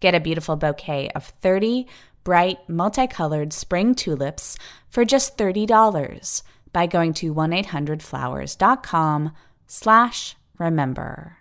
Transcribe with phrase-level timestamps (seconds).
[0.00, 1.86] Get a beautiful bouquet of 30
[2.26, 4.58] bright, multicolored spring tulips
[4.90, 9.30] for just $30 by going to 1-800-Flowers.com
[9.68, 11.36] slash remember.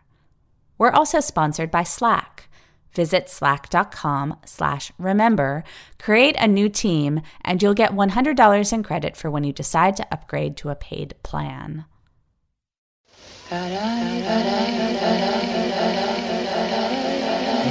[0.78, 2.50] We're also sponsored by Slack.
[2.94, 5.66] Visit slack.com slash remember,
[6.00, 10.08] create a new team, and you'll get $100 in credit for when you decide to
[10.14, 11.86] upgrade to a paid plan.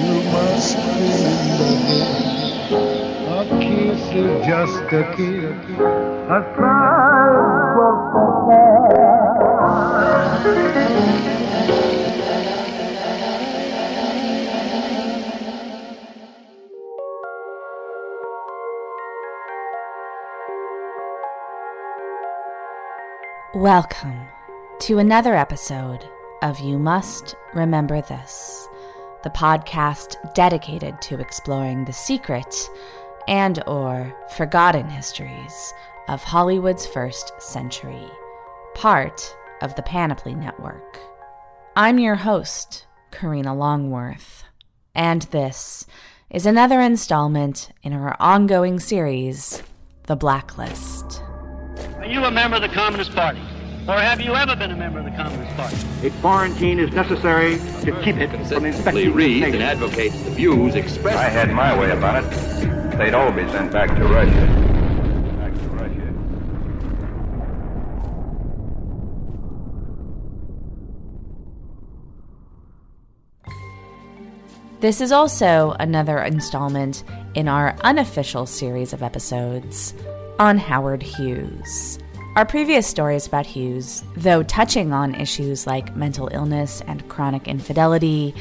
[0.04, 2.04] You must remember
[3.30, 5.56] a kiss is just a kiss,
[6.28, 7.54] a sigh
[23.54, 24.26] Welcome
[24.80, 26.06] to another episode
[26.42, 28.68] of You Must Remember This
[29.24, 32.54] the podcast dedicated to exploring the secret
[33.26, 35.72] and or forgotten histories
[36.08, 38.06] of Hollywood's first century,
[38.74, 40.98] part of the Panoply Network.
[41.74, 44.44] I'm your host, Karina Longworth,
[44.94, 45.86] and this
[46.28, 49.62] is another installment in our ongoing series,
[50.06, 51.22] The Blacklist.
[51.96, 53.40] Are you a member of the Communist Party?
[53.86, 55.76] Or have you ever been a member of the Communist Party?
[56.06, 61.18] A quarantine is necessary to keep it from infecting reads and advocates the views expressed.
[61.18, 62.30] I had my way about it.
[62.96, 64.32] They'd all be sent back to Russia.
[65.36, 66.14] Back to Russia.
[74.80, 79.92] This is also another installment in our unofficial series of episodes
[80.38, 81.98] on Howard Hughes.
[82.36, 88.34] Our previous stories about Hughes, though touching on issues like mental illness and chronic infidelity,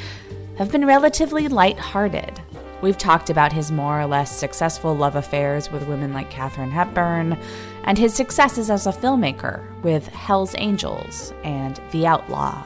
[0.58, 2.42] have been relatively light-hearted.
[2.82, 7.38] We've talked about his more or less successful love affairs with women like Katharine Hepburn,
[7.84, 12.66] and his successes as a filmmaker with Hell's Angels and The Outlaw.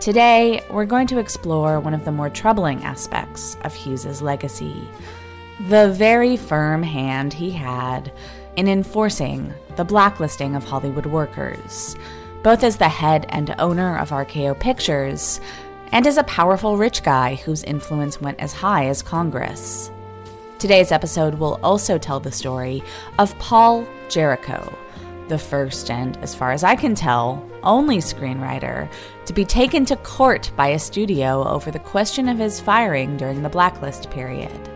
[0.00, 4.86] Today, we're going to explore one of the more troubling aspects of Hughes's legacy
[5.68, 8.12] the very firm hand he had
[8.56, 11.96] in enforcing the blacklisting of Hollywood workers,
[12.42, 15.40] both as the head and owner of RKO Pictures
[15.92, 19.90] and as a powerful rich guy whose influence went as high as Congress.
[20.58, 22.82] Today's episode will also tell the story
[23.18, 24.72] of Paul Jarrico,
[25.28, 28.90] the first and, as far as I can tell, only screenwriter
[29.26, 33.42] to be taken to court by a studio over the question of his firing during
[33.42, 34.70] the blacklist period.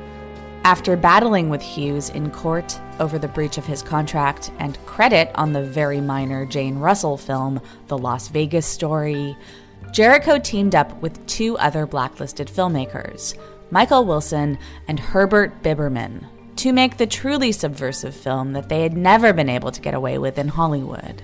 [0.68, 5.54] After battling with Hughes in court over the breach of his contract and credit on
[5.54, 9.34] the very minor Jane Russell film, The Las Vegas Story,
[9.92, 13.34] Jarrico teamed up with two other blacklisted filmmakers,
[13.70, 16.26] Michael Wilson and Herbert Biberman,
[16.56, 20.18] to make the truly subversive film that they had never been able to get away
[20.18, 21.22] with in Hollywood.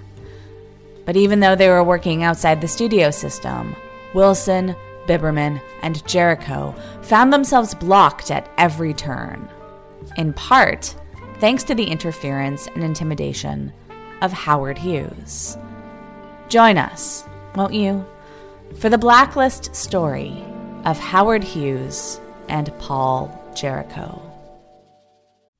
[1.04, 3.76] But even though they were working outside the studio system,
[4.14, 4.74] Wilson,
[5.06, 6.74] Biberman, and Jarrico
[7.04, 9.48] found themselves blocked at every turn,
[10.16, 10.94] in part
[11.38, 13.72] thanks to the interference and intimidation
[14.22, 15.58] of Howard Hughes.
[16.48, 17.24] Join us,
[17.54, 18.04] won't you,
[18.78, 20.44] for the blacklist story
[20.84, 24.20] of Howard Hughes and Paul Jarrico.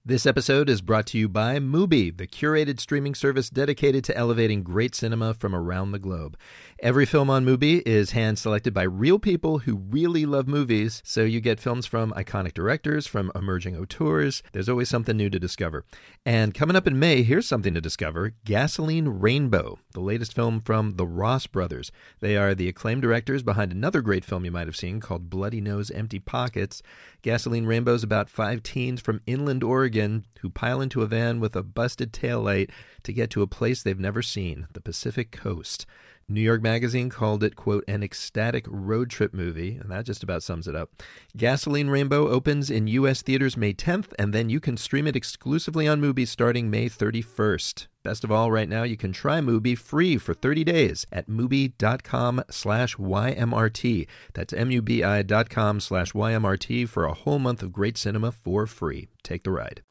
[0.07, 4.63] This episode is brought to you by Mubi, the curated streaming service dedicated to elevating
[4.63, 6.37] great cinema from around the globe.
[6.85, 11.23] Every film on Mubi is hand selected by real people who really love movies, so
[11.25, 14.43] you get films from iconic directors, from emerging auteurs.
[14.53, 15.87] There's always something new to discover.
[16.27, 20.97] And coming up in May, here's something to discover Gasoline Rainbow, the latest film from
[20.97, 21.91] the Ross brothers.
[22.21, 25.63] They are the acclaimed directors behind another great film you might have seen called Bloody
[25.63, 26.83] Nose Empty Pockets.
[27.23, 31.57] Gasoline Rainbow is about five teens from inland Oregon who pile into a van with
[31.57, 32.69] a busted taillight
[33.05, 35.87] to get to a place they've never seen, the Pacific Coast.
[36.29, 40.43] New York Magazine called it, quote, an ecstatic road trip movie, and that just about
[40.43, 40.91] sums it up.
[41.37, 43.23] Gasoline Rainbow opens in U.S.
[43.23, 47.87] theaters May 10th, and then you can stream it exclusively on Mubi starting May 31st.
[48.03, 52.43] Best of all, right now you can try Mubi free for 30 days at mubi.com
[52.51, 54.07] slash YMRT.
[54.35, 59.09] That's M-U-B-I dot com slash YMRT for a whole month of great cinema for free.
[59.23, 59.83] Take the ride.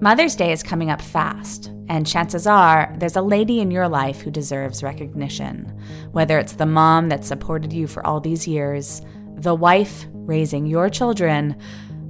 [0.00, 4.20] Mother's Day is coming up fast, and chances are there's a lady in your life
[4.20, 5.72] who deserves recognition.
[6.12, 9.00] Whether it's the mom that supported you for all these years,
[9.36, 11.56] the wife raising your children,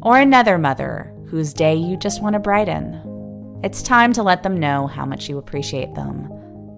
[0.02, 3.60] or another mother whose day you just want to brighten.
[3.62, 6.28] It's time to let them know how much you appreciate them.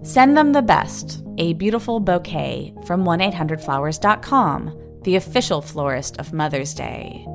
[0.03, 7.27] Send them the best, a beautiful bouquet from 1-800-Flowers.com, the official florist of Mother's Day.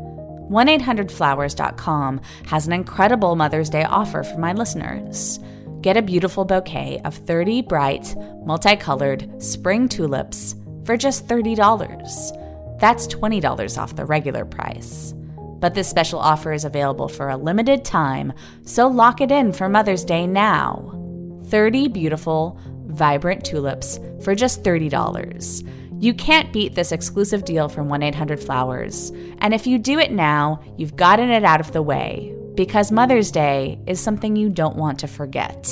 [0.50, 5.40] 1-800-Flowers.com has an incredible Mother's Day offer for my listeners.
[5.82, 10.56] Get a beautiful bouquet of 30 bright, multicolored spring tulips
[10.86, 12.80] for just $30.
[12.80, 15.14] That's $20 off the regular price.
[15.60, 18.34] But this special offer is available for a limited time,
[18.66, 21.00] so lock it in for Mother's Day now.
[21.46, 25.68] 30 beautiful, vibrant tulips for just $30.
[26.04, 29.14] You can't beat this exclusive deal from 1 800 Flowers.
[29.38, 33.32] And if you do it now, you've gotten it out of the way because Mother's
[33.32, 35.64] Day is something you don't want to forget.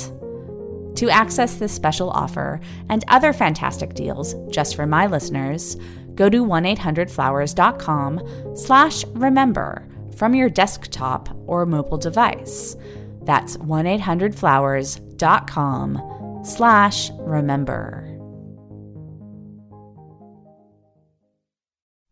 [0.94, 5.76] To access this special offer and other fantastic deals just for my listeners,
[6.14, 9.86] go to 1-800-Flowers.com slash remember
[10.16, 12.74] from your desktop or mobile device.
[13.24, 18.11] That's 1-800-Flowers.com slash remember.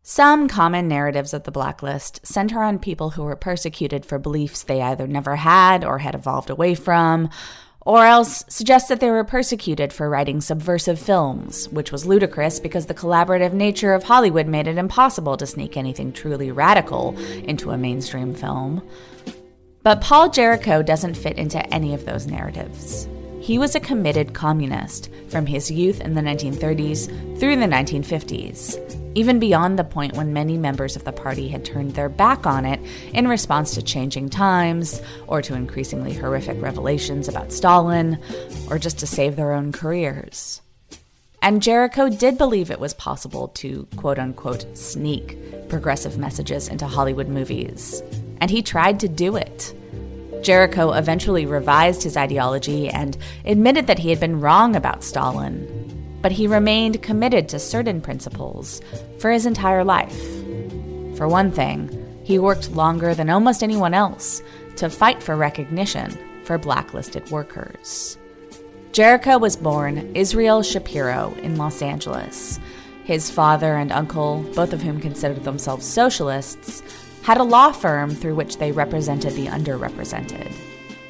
[0.03, 4.81] Some common narratives of the blacklist center on people who were persecuted for beliefs they
[4.81, 7.29] either never had or had evolved away from,
[7.81, 12.87] or else suggest that they were persecuted for writing subversive films, which was ludicrous because
[12.87, 17.77] the collaborative nature of Hollywood made it impossible to sneak anything truly radical into a
[17.77, 18.81] mainstream film.
[19.83, 23.07] But Paul Jarrico doesn't fit into any of those narratives.
[23.41, 28.77] He was a committed communist from his youth in the 1930s through the 1950s,
[29.15, 32.65] even beyond the point when many members of the party had turned their back on
[32.65, 32.79] it
[33.15, 38.19] in response to changing times, or to increasingly horrific revelations about Stalin,
[38.69, 40.61] or just to save their own careers.
[41.41, 45.35] And Jarrico did believe it was possible to quote unquote sneak
[45.67, 48.03] progressive messages into Hollywood movies.
[48.39, 49.73] And he tried to do it.
[50.41, 56.31] Jarrico eventually revised his ideology and admitted that he had been wrong about Stalin, but
[56.31, 58.81] he remained committed to certain principles
[59.19, 60.19] for his entire life.
[61.15, 64.41] For one thing, he worked longer than almost anyone else
[64.77, 68.17] to fight for recognition for blacklisted workers.
[68.91, 72.59] Jarrico was born Israel Shapiro in Los Angeles.
[73.03, 76.81] His father and uncle, both of whom considered themselves socialists,
[77.23, 80.51] had a law firm through which they represented the underrepresented.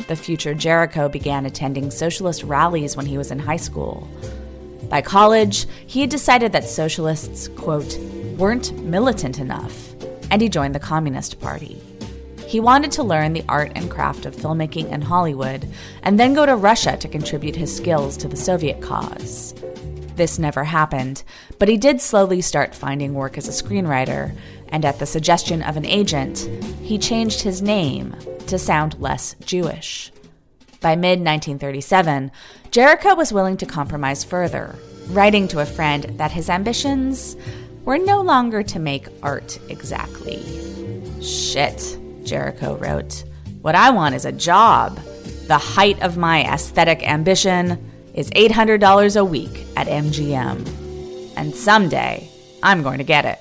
[0.07, 4.07] The future Jarrico began attending socialist rallies when he was in high school.
[4.89, 7.97] By college, he had decided that socialists, quote,
[8.37, 9.93] weren't militant enough,
[10.29, 11.81] and he joined the Communist Party.
[12.45, 15.65] He wanted to learn the art and craft of filmmaking in Hollywood
[16.03, 19.53] and then go to Russia to contribute his skills to the Soviet cause.
[20.17, 21.23] This never happened,
[21.57, 24.35] but he did slowly start finding work as a screenwriter,
[24.71, 26.49] and at the suggestion of an agent,
[26.81, 28.15] he changed his name
[28.47, 30.11] to sound less Jewish.
[30.79, 32.31] By mid 1937,
[32.71, 34.75] Jarrico was willing to compromise further,
[35.09, 37.35] writing to a friend that his ambitions
[37.85, 40.41] were no longer to make art exactly.
[41.21, 41.77] Shit,
[42.23, 43.23] Jarrico wrote.
[43.61, 44.95] What I want is a job.
[45.47, 51.33] The height of my aesthetic ambition is $800 a week at MGM.
[51.35, 52.29] And someday,
[52.63, 53.39] I'm going to get it.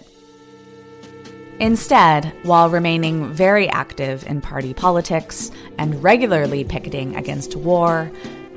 [1.61, 8.11] Instead, while remaining very active in party politics and regularly picketing against war,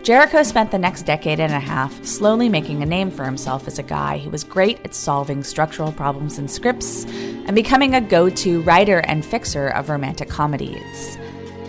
[0.04, 3.78] Jarrico spent the next decade and a half slowly making a name for himself as
[3.78, 8.30] a guy who was great at solving structural problems in scripts and becoming a go
[8.30, 11.18] to writer and fixer of romantic comedies.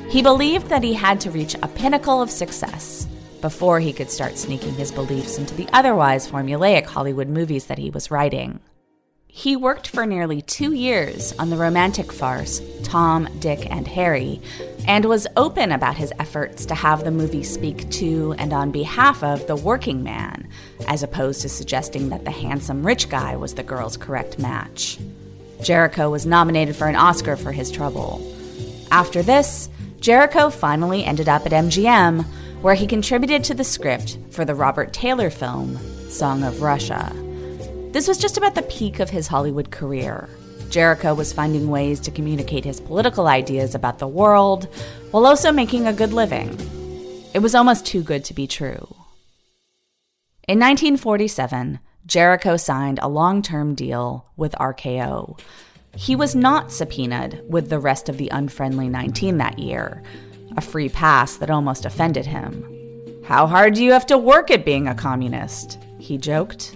[0.08, 3.08] He believed that he had to reach a pinnacle of success
[3.40, 7.90] before he could start sneaking his beliefs into the otherwise formulaic Hollywood movies that he
[7.90, 8.60] was writing.
[9.36, 14.40] He worked for nearly two years on the romantic farce Tom, Dick, and Harry,
[14.86, 19.24] and was open about his efforts to have the movie speak to and on behalf
[19.24, 20.48] of the working man,
[20.86, 25.00] as opposed to suggesting that the handsome rich guy was the girl's correct match.
[25.58, 28.24] Jarrico was nominated for an Oscar for his trouble.
[28.92, 32.24] After this, Jarrico finally ended up at MGM,
[32.62, 35.76] where he contributed to the script for the Robert Taylor film,
[36.08, 37.24] Song of Russia.
[37.94, 40.28] This was just about the peak of his Hollywood career.
[40.68, 44.64] Jarrico was finding ways to communicate his political ideas about the world
[45.12, 46.58] while also making a good living.
[47.34, 48.96] It was almost too good to be true.
[50.48, 55.38] In 1947, Jarrico signed a long term deal with RKO.
[55.94, 60.02] He was not subpoenaed with the rest of the unfriendly 19 that year,
[60.56, 63.22] a free pass that almost offended him.
[63.24, 65.78] How hard do you have to work at being a communist?
[66.00, 66.74] He joked.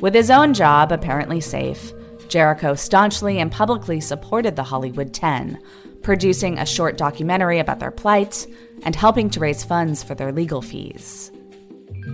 [0.00, 1.92] With his own job apparently safe,
[2.28, 5.60] Jarrico staunchly and publicly supported the Hollywood Ten,
[6.02, 8.46] producing a short documentary about their plight
[8.84, 11.32] and helping to raise funds for their legal fees.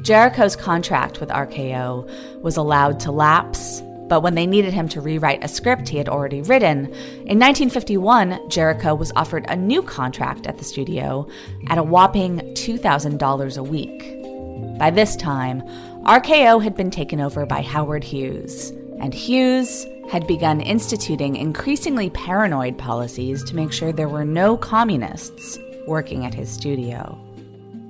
[0.02, 5.44] Jarrico's contract with RKO was allowed to lapse, but when they needed him to rewrite
[5.44, 10.56] a script he had already written, in 1951, Jarrico was offered a new contract at
[10.56, 11.28] the studio
[11.68, 14.78] at a whopping $2,000 a week.
[14.78, 15.62] By this time,
[16.06, 22.76] RKO had been taken over by Howard Hughes, and Hughes had begun instituting increasingly paranoid
[22.76, 27.18] policies to make sure there were no communists working at his studio.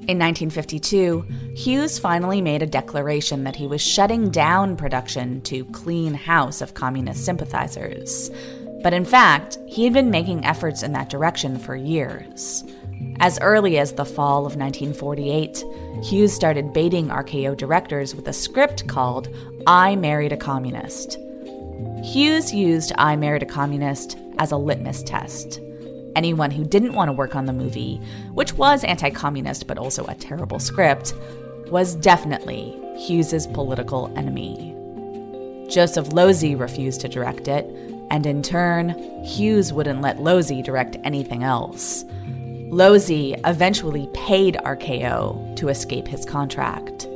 [0.06, 1.23] In 1952,
[1.56, 6.75] Hughes finally made a declaration that he was shutting down production to clean house of
[6.75, 8.30] communist sympathizers.
[8.85, 12.62] But in fact, he had been making efforts in that direction for years.
[13.20, 15.64] As early as the fall of 1948,
[16.02, 19.28] Hughes started baiting RKO directors with a script called
[19.66, 21.16] I Married a Communist.
[22.02, 25.60] Hughes used I Married a Communist as a litmus test.
[26.16, 28.00] Anyone who didn't want to work on the movie,
[28.34, 31.14] which was anti communist but also a terrible script,
[31.70, 34.72] was definitely Hughes's political enemy.
[35.68, 37.64] Joseph Losey refused to direct it,
[38.10, 38.90] and in turn,
[39.24, 42.04] Hughes wouldn't let Losey direct anything else.
[42.71, 47.06] Losey eventually paid RKO to escape his contract.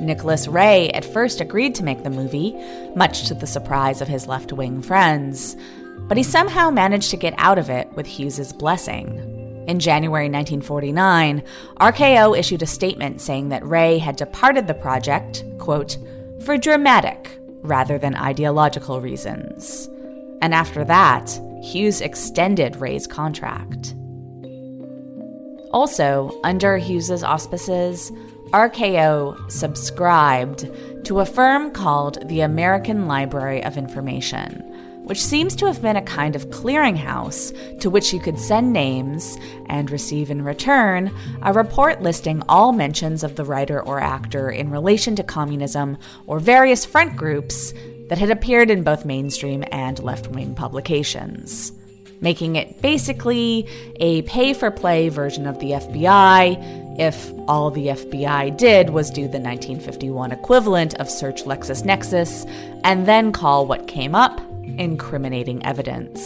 [0.00, 2.54] Nicholas Ray at first agreed to make the movie,
[2.96, 5.56] much to the surprise of his left wing friends,
[6.08, 9.08] but he somehow managed to get out of it with Hughes's blessing.
[9.68, 11.42] In January 1949,
[11.76, 15.98] RKO issued a statement saying that Ray had departed the project, quote,
[16.44, 19.88] for dramatic rather than ideological reasons.
[20.40, 23.94] And after that, Hughes extended Ray's contract.
[25.72, 28.10] Also, under Hughes's auspices,
[28.52, 30.68] RKO subscribed
[31.04, 34.64] to a firm called the American Library of Information,
[35.04, 39.38] which seems to have been a kind of clearinghouse to which you could send names
[39.66, 44.70] and receive in return a report listing all mentions of the writer or actor in
[44.70, 45.96] relation to communism
[46.26, 47.72] or various front groups
[48.08, 51.72] that had appeared in both mainstream and left wing publications
[52.20, 58.56] making it basically a pay for play version of the FBI if all the FBI
[58.56, 62.50] did was do the 1951 equivalent of search LexisNexis
[62.84, 64.40] and then call what came up
[64.78, 66.20] incriminating evidence.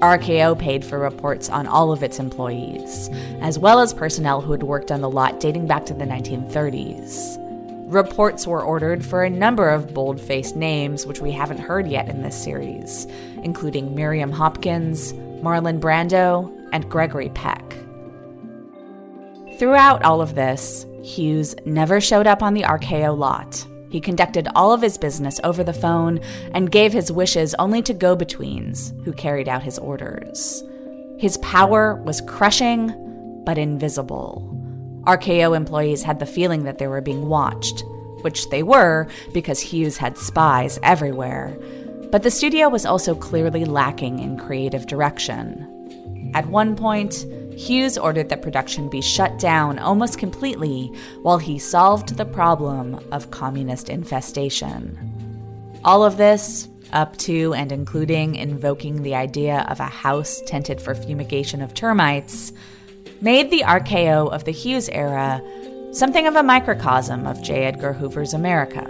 [0.00, 4.62] RKO paid for reports on all of its employees, as well as personnel who had
[4.62, 7.47] worked on the lot dating back to the 1930s.
[7.88, 12.10] Reports were ordered for a number of bold faced names which we haven't heard yet
[12.10, 13.06] in this series,
[13.42, 17.64] including Miriam Hopkins, Marlon Brando, and Gregory Peck.
[19.58, 23.66] Throughout all of this, Hughes never showed up on the RKO lot.
[23.88, 26.20] He conducted all of his business over the phone
[26.52, 30.62] and gave his wishes only to go betweens who carried out his orders.
[31.18, 32.92] His power was crushing,
[33.46, 34.57] but invisible.
[35.08, 37.82] RKO employees had the feeling that they were being watched,
[38.20, 41.56] which they were because Hughes had spies everywhere.
[42.10, 46.30] But the studio was also clearly lacking in creative direction.
[46.34, 47.24] At one point,
[47.58, 53.30] Hughes ordered that production be shut down almost completely while he solved the problem of
[53.30, 54.98] communist infestation.
[55.84, 60.94] All of this, up to and including invoking the idea of a house tented for
[60.94, 62.52] fumigation of termites,
[63.20, 65.42] made the RKO of the Hughes era
[65.92, 67.64] something of a microcosm of J.
[67.64, 68.84] Edgar Hoover's America.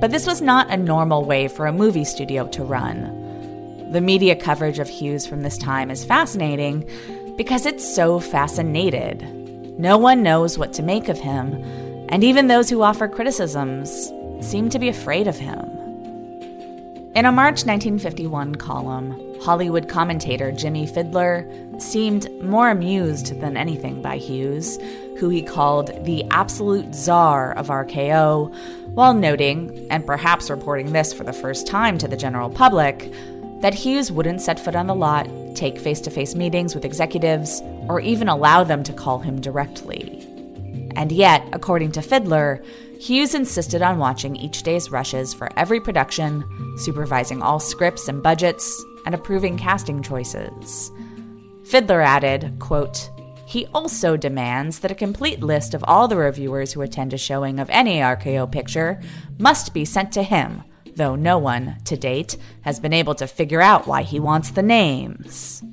[0.00, 3.90] But this was not a normal way for a movie studio to run.
[3.92, 6.88] The media coverage of Hughes from this time is fascinating
[7.36, 9.22] because it's so fascinated.
[9.78, 11.54] No one knows what to make of him,
[12.08, 15.79] and even those who offer criticisms seem to be afraid of him.
[17.12, 24.16] In a March 1951 column, Hollywood commentator Jimmy Fidler seemed more amused than anything by
[24.16, 24.78] Hughes,
[25.18, 28.54] who he called the absolute czar of RKO,
[28.94, 33.12] while noting, and perhaps reporting this for the first time to the general public,
[33.60, 37.60] that Hughes wouldn't set foot on the lot, take face to face meetings with executives,
[37.88, 40.24] or even allow them to call him directly.
[40.94, 42.64] And yet, according to Fidler,
[43.00, 46.44] Hughes insisted on watching each day's rushes for every production,
[46.76, 50.90] supervising all scripts and budgets, and approving casting choices.
[51.62, 53.10] Fidler added, quote,
[53.46, 57.58] he also demands that a complete list of all the reviewers who attend a showing
[57.58, 59.00] of any RKO picture
[59.38, 60.62] must be sent to him,
[60.94, 64.62] though no one, to date, has been able to figure out why he wants the
[64.62, 65.64] names.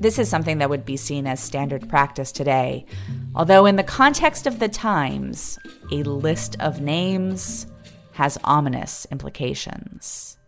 [0.00, 2.86] This is something that would be seen as standard practice today,
[3.34, 5.58] although, in the context of the times,
[5.90, 7.66] a list of names
[8.12, 10.38] has ominous implications.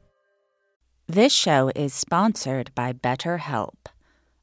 [1.09, 3.75] This show is sponsored by BetterHelp.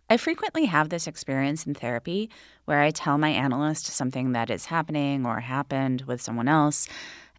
[0.10, 2.30] I frequently have this experience in therapy
[2.66, 6.88] where I tell my analyst something that is happening or happened with someone else,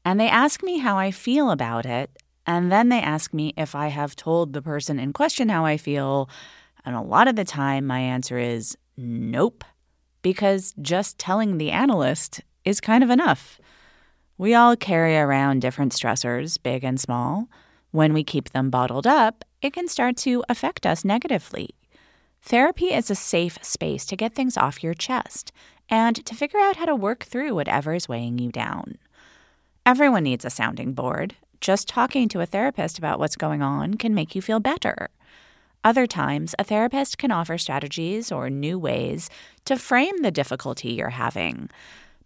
[0.06, 2.10] and they ask me how I feel about it,
[2.46, 5.76] and then they ask me if I have told the person in question how I
[5.76, 6.30] feel,
[6.88, 9.62] and a lot of the time my answer is nope,
[10.22, 13.60] because just telling the analyst is kind of enough.
[14.38, 17.50] We all carry around different stressors, big and small.
[17.90, 21.68] When we keep them bottled up, it can start to affect us negatively.
[22.40, 25.52] Therapy is a safe space to get things off your chest
[25.90, 28.96] and to figure out how to work through whatever is weighing you down.
[29.84, 31.34] Everyone needs a sounding board.
[31.60, 35.10] Just talking to a therapist about what's going on can make you feel better.
[35.84, 39.30] Other times, a therapist can offer strategies or new ways
[39.64, 41.70] to frame the difficulty you're having.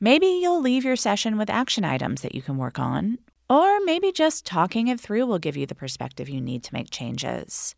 [0.01, 4.11] Maybe you'll leave your session with action items that you can work on, or maybe
[4.11, 7.75] just talking it through will give you the perspective you need to make changes.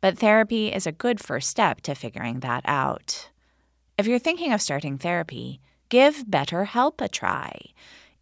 [0.00, 3.30] But therapy is a good first step to figuring that out.
[3.98, 7.58] If you're thinking of starting therapy, give BetterHelp a try.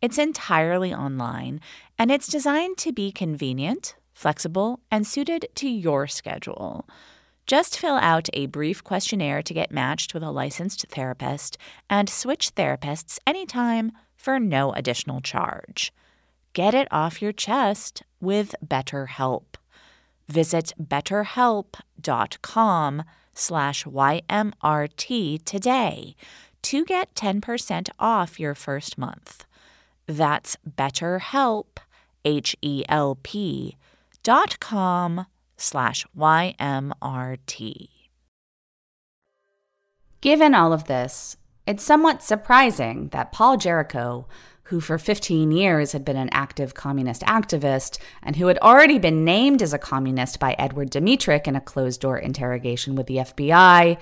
[0.02, 1.60] It's entirely online
[1.98, 6.88] and it's designed to be convenient, flexible, and suited to your schedule.
[7.46, 11.58] Just fill out a brief questionnaire to get matched with a licensed therapist
[11.90, 15.92] and switch therapists anytime for no additional charge.
[16.54, 19.56] Get it off your chest with BetterHelp.
[20.28, 23.02] Visit betterhelp.com
[23.34, 26.16] slash YMRT today
[26.62, 29.44] to get 10% off your first month.
[30.06, 31.76] That's betterhelp,
[32.24, 33.76] H-E-L-P
[34.26, 37.88] dot com slash YMRT.
[40.20, 44.24] Given all of this, it's somewhat surprising that Paul Jarrico
[44.64, 49.24] who for 15 years had been an active communist activist and who had already been
[49.24, 53.96] named as a communist by Edward Dmytryk in a closed door interrogation with the FBI,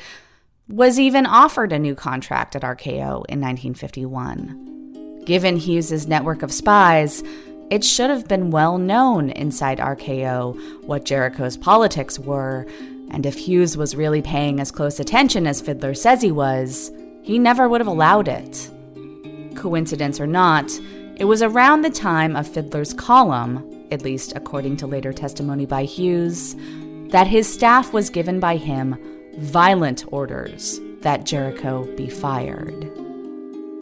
[0.66, 5.20] was even offered a new contract at RKO in 1951.
[5.26, 7.22] Given Hughes's network of spies,
[7.70, 12.66] it should have been well known inside RKO what Jarrico's politics were,
[13.11, 17.38] and if Hughes was really paying as close attention as Fidler says he was, he
[17.38, 18.70] never would have allowed it
[19.55, 20.70] coincidence or not,
[21.16, 25.85] it was around the time of Fidler's column, at least according to later testimony by
[25.85, 26.57] Hughes,
[27.11, 28.98] that his staff was given by him
[29.38, 33.03] violent orders that Jarrico be fired.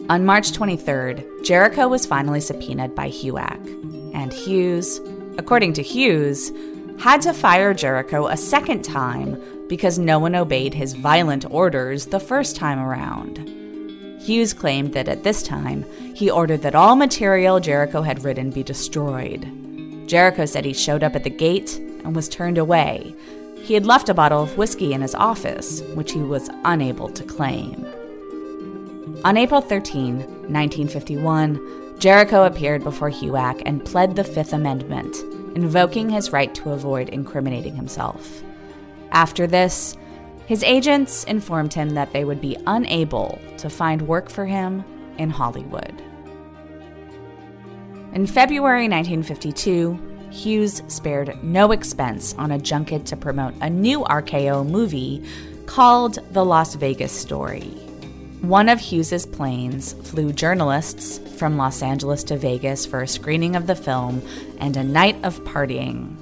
[0.09, 4.99] On March 23rd, Jarrico was finally subpoenaed by HUAC, and Hughes,
[5.37, 6.51] according to Hughes,
[6.99, 12.19] had to fire Jarrico a second time because no one obeyed his violent orders the
[12.19, 13.37] first time around.
[14.19, 18.61] Hughes claimed that at this time, he ordered that all material Jarrico had written be
[18.61, 19.43] destroyed.
[20.05, 23.15] Jarrico said he showed up at the gate and was turned away.
[23.61, 27.23] He had left a bottle of whiskey in his office, which he was unable to
[27.23, 27.85] claim.
[29.25, 35.15] On April 13, 1951, Jarrico appeared before HUAC and pled the Fifth Amendment,
[35.55, 38.43] invoking his right to avoid incriminating himself.
[39.11, 39.95] After this,
[40.45, 44.83] His agents informed him that they would be unable to find work for him
[45.17, 46.01] in Hollywood.
[48.13, 49.99] In February 1952,
[50.31, 55.23] Hughes spared no expense on a junket to promote a new RKO movie
[55.65, 57.82] called The Las Vegas Story.
[58.43, 63.67] One of Hughes's planes flew journalists from Los Angeles to Vegas for a screening of
[63.67, 64.21] the film
[64.57, 66.17] and a night of partying.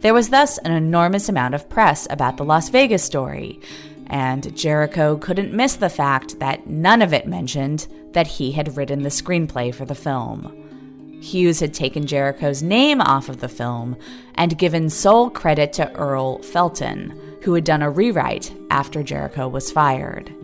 [0.00, 3.60] There was thus an enormous amount of press about the Las Vegas story,
[4.06, 9.02] and Jarrico couldn't miss the fact that none of it mentioned that he had written
[9.02, 11.20] the screenplay for the film.
[11.20, 13.98] Hughes had taken Jarrico's name off of the film
[14.36, 19.70] and given sole credit to Earl Felton, who had done a rewrite after Jarrico was
[19.70, 20.34] fired.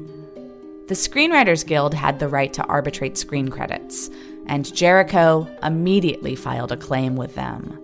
[0.90, 4.10] The Screenwriters Guild had the right to arbitrate screen credits,
[4.46, 7.78] and Jarrico immediately filed a claim with them.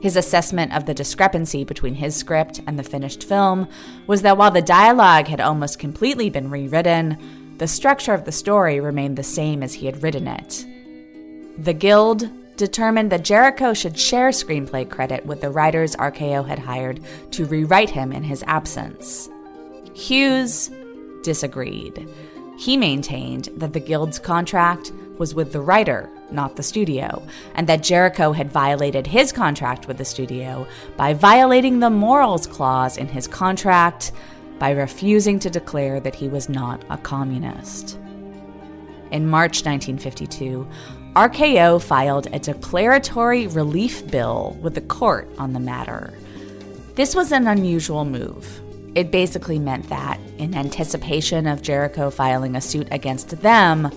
[0.00, 3.66] His assessment of the discrepancy between his script and the finished film
[4.06, 7.18] was that while the dialogue had almost completely been rewritten,
[7.58, 10.64] the structure of the story remained the same as he had written it.
[11.58, 17.00] The Guild determined that Jarrico should share screenplay credit with the writers RKO had hired
[17.32, 19.28] to rewrite him in his absence.
[19.94, 20.70] Hughes
[21.24, 22.08] disagreed.
[22.62, 27.20] He maintained that the Guild's contract was with the writer, not the studio,
[27.56, 30.64] and that Jarrico had violated his contract with the studio
[30.96, 34.12] by violating the morals clause in his contract
[34.60, 37.98] by refusing to declare that he was not a communist.
[39.10, 40.64] In March 1952,
[41.16, 46.14] RKO filed a declaratory relief bill with the court on the matter.
[46.94, 48.60] This was an unusual move.
[48.94, 53.90] It basically meant that, in anticipation of Jarrico filing a suit against them,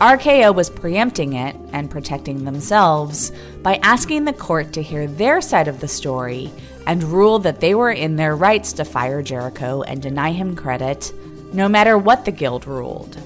[0.00, 3.32] RKO was preempting it and protecting themselves
[3.62, 6.52] by asking the court to hear their side of the story
[6.86, 11.12] and rule that they were in their rights to fire Jarrico and deny him credit,
[11.52, 13.16] no matter what the guild ruled.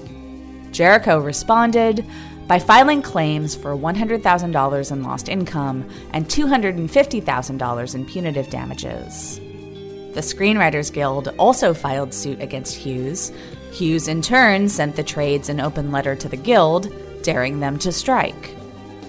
[0.71, 2.05] Jarrico responded
[2.47, 9.41] by filing claims for $100,000 in lost income and $250,000 in punitive damages.
[10.13, 13.31] The Screenwriters Guild also filed suit against Hughes.
[13.71, 16.93] Hughes, in turn, sent the trades an open letter to the Guild,
[17.23, 18.55] daring them to strike.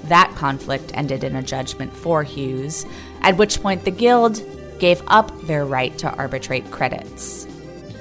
[0.05, 2.87] That conflict ended in a judgment for Hughes,
[3.23, 4.41] at which point the Guild
[4.79, 7.49] gave up their right to arbitrate credits.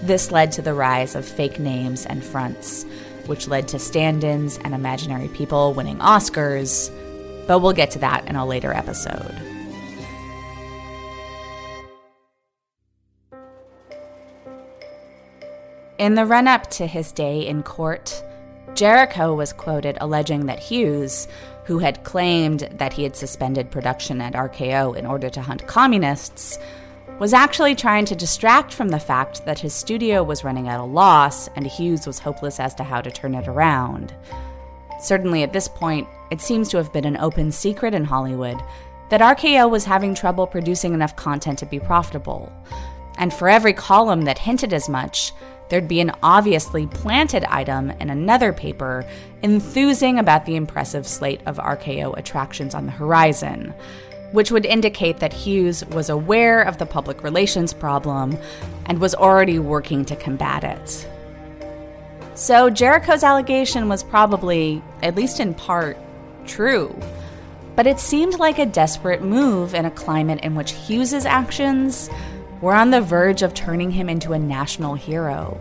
[0.04, 2.86] This led to the rise of fake names and fronts,
[3.26, 6.92] which led to stand ins and imaginary people winning Oscars,
[7.48, 9.51] but we'll get to that in a later episode.
[16.02, 18.24] In the run up to his day in court,
[18.70, 21.28] Jarrico was quoted alleging that Hughes,
[21.66, 26.58] who had claimed that he had suspended production at RKO in order to hunt communists,
[27.20, 30.84] was actually trying to distract from the fact that his studio was running at a
[30.84, 34.12] loss and Hughes was hopeless as to how to turn it around.
[35.00, 38.60] Certainly at this point, it seems to have been an open secret in Hollywood
[39.12, 42.52] that RKO was having trouble producing enough content to be profitable.
[43.20, 45.32] And for every column that hinted as much,
[45.72, 49.04] there'd be an obviously planted item in another paper
[49.42, 53.74] enthusing about the impressive slate of RKO attractions on the horizon
[54.32, 58.38] which would indicate that Hughes was aware of the public relations problem
[58.86, 61.08] and was already working to combat it.
[62.34, 65.98] So Jarrico's allegation was probably, at least in part,
[66.46, 66.98] true.
[67.76, 72.10] But it seemed like a desperate move in a climate in which Hughes's actions
[72.62, 75.60] were on the verge of turning him into a national hero.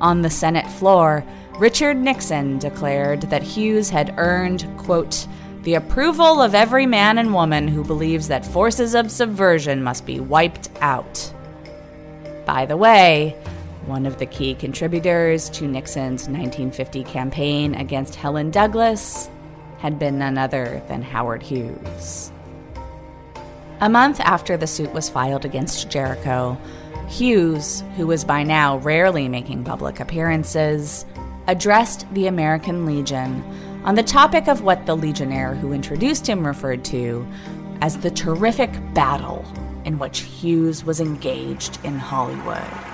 [0.00, 1.24] On the Senate floor,
[1.58, 5.26] Richard Nixon declared that Hughes had earned, quote,
[5.62, 10.20] the approval of every man and woman who believes that forces of subversion must be
[10.20, 11.32] wiped out.
[12.44, 13.30] By the way,
[13.86, 19.30] one of the key contributors to Nixon's 1950 campaign against Helen Douglas
[19.78, 22.30] had been none other than Howard Hughes.
[23.80, 26.56] A month after the suit was filed against Jarrico,
[27.08, 31.04] Hughes, who was by now rarely making public appearances,
[31.48, 33.42] addressed the American Legion
[33.84, 37.26] on the topic of what the Legionnaire who introduced him referred to
[37.82, 39.44] as the terrific battle
[39.84, 42.93] in which Hughes was engaged in Hollywood.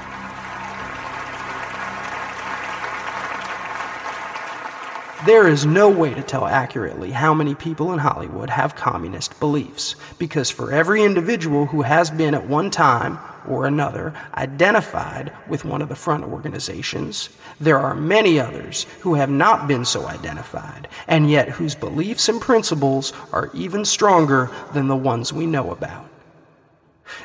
[5.26, 9.94] There is no way to tell accurately how many people in Hollywood have communist beliefs,
[10.18, 15.82] because for every individual who has been at one time or another identified with one
[15.82, 17.28] of the front organizations,
[17.60, 22.40] there are many others who have not been so identified, and yet whose beliefs and
[22.40, 26.08] principles are even stronger than the ones we know about.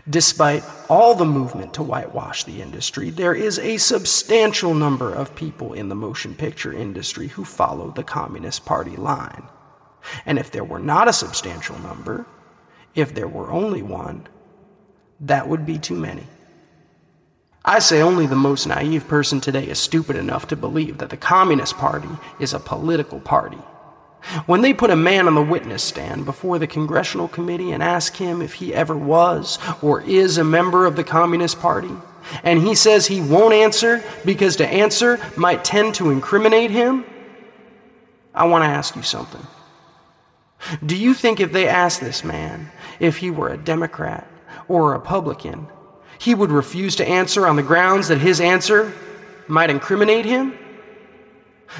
[0.09, 5.73] Despite all the movement to whitewash the industry, there is a substantial number of people
[5.73, 9.43] in the motion picture industry who follow the Communist Party line.
[10.25, 12.25] And if there were not a substantial number,
[12.93, 14.27] if there were only one,
[15.19, 16.23] that would be too many.
[17.63, 21.17] I say only the most naive person today is stupid enough to believe that the
[21.17, 23.57] Communist Party is a political party.
[24.45, 28.15] When they put a man on the witness stand before the Congressional Committee and ask
[28.15, 31.91] him if he ever was or is a member of the Communist Party,
[32.43, 37.05] and he says he won't answer because to answer might tend to incriminate him,
[38.33, 39.45] I want to ask you something.
[40.83, 44.27] Do you think if they asked this man if he were a Democrat
[44.67, 45.67] or a Republican,
[46.17, 48.91] he would refuse to answer on the grounds that his answer
[49.47, 50.57] might incriminate him?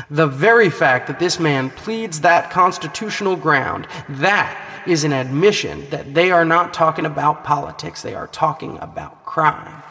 [0.10, 6.13] The very fact that this man pleads that constitutional ground, that is an admission that
[6.13, 9.82] they are not talking about politics, they are talking about crime.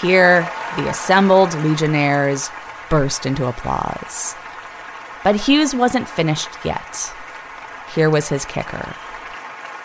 [0.00, 2.50] Here, the assembled legionnaires
[2.88, 4.34] burst into applause.
[5.22, 7.12] But Hughes wasn't finished yet.
[7.94, 8.94] Here was his kicker.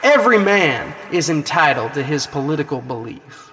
[0.03, 3.44] Every man is entitled to his political belief.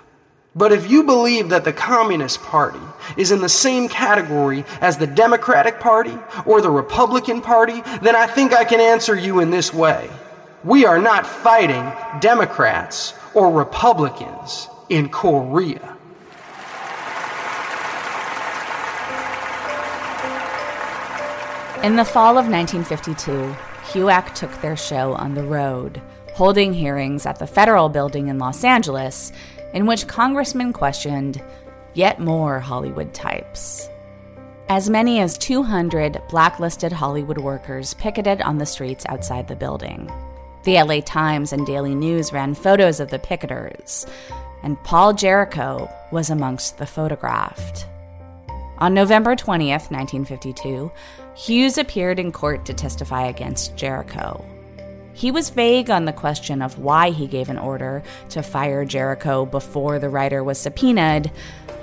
[0.54, 2.80] But if you believe that the Communist Party
[3.16, 8.26] is in the same category as the Democratic Party or the Republican Party, then I
[8.26, 10.10] think I can answer you in this way.
[10.62, 15.96] We are not fighting Democrats or Republicans in Korea.
[21.82, 23.56] In the fall of 1952,
[23.90, 26.00] HUAC took their show on the road,
[26.34, 29.32] holding hearings at the federal building in Los Angeles
[29.72, 31.42] in which congressmen questioned
[31.94, 33.88] yet more Hollywood types.
[34.68, 40.10] As many as 200 blacklisted Hollywood workers picketed on the streets outside the building.
[40.64, 44.08] The LA Times and Daily News ran photos of the picketers,
[44.62, 47.86] and Paul Jarrico was amongst the photographed.
[48.78, 50.90] On November 20th, 1952,
[51.34, 54.44] Hughes appeared in court to testify against Jarrico.
[55.14, 59.50] He was vague on the question of why he gave an order to fire Jarrico
[59.50, 61.30] before the writer was subpoenaed,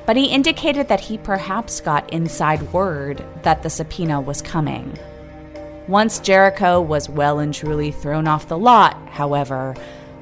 [0.05, 4.97] but he indicated that he perhaps got inside word that the subpoena was coming.
[5.87, 9.75] Once Jarrico was well and truly thrown off the lot, however,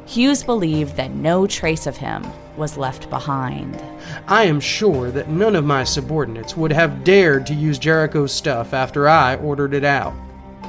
[0.06, 3.82] Hughes believed that no trace of him was left behind.
[4.28, 8.74] I am sure that none of my subordinates would have dared to use Jarrico's stuff
[8.74, 10.13] after I ordered it out.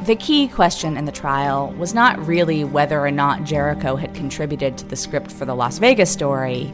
[0.05, 4.79] The key question in the trial was not really whether or not Jarrico had contributed
[4.79, 6.73] to the script for the Las Vegas story.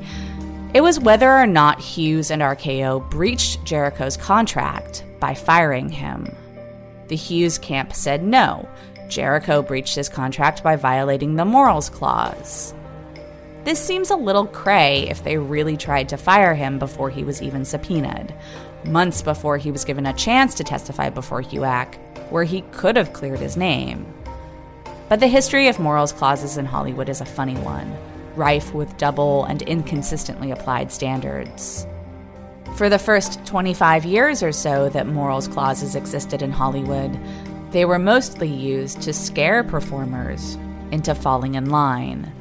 [0.75, 6.37] It was whether or not Hughes and RKO breached Jarrico's contract by firing him.
[7.09, 8.69] The Hughes camp said no,
[9.09, 12.75] Jarrico breached his contract by violating the morals clause.
[13.65, 17.41] This seems a little cray if they really tried to fire him before he was
[17.41, 18.35] even subpoenaed,
[18.87, 21.97] months before he was given a chance to testify before HUAC,
[22.31, 24.07] where he could have cleared his name.
[25.09, 27.97] But the history of morals clauses in Hollywood is a funny one,
[28.37, 31.87] rife with double and inconsistently applied standards.
[32.77, 37.17] For the first 25 years or so that morals clauses existed in Hollywood,
[37.71, 40.57] they were mostly used to scare performers
[40.91, 42.33] into falling in line.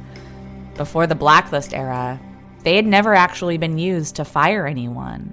[0.76, 2.20] Before the blacklist era,
[2.64, 5.32] they had never actually been used to fire anyone.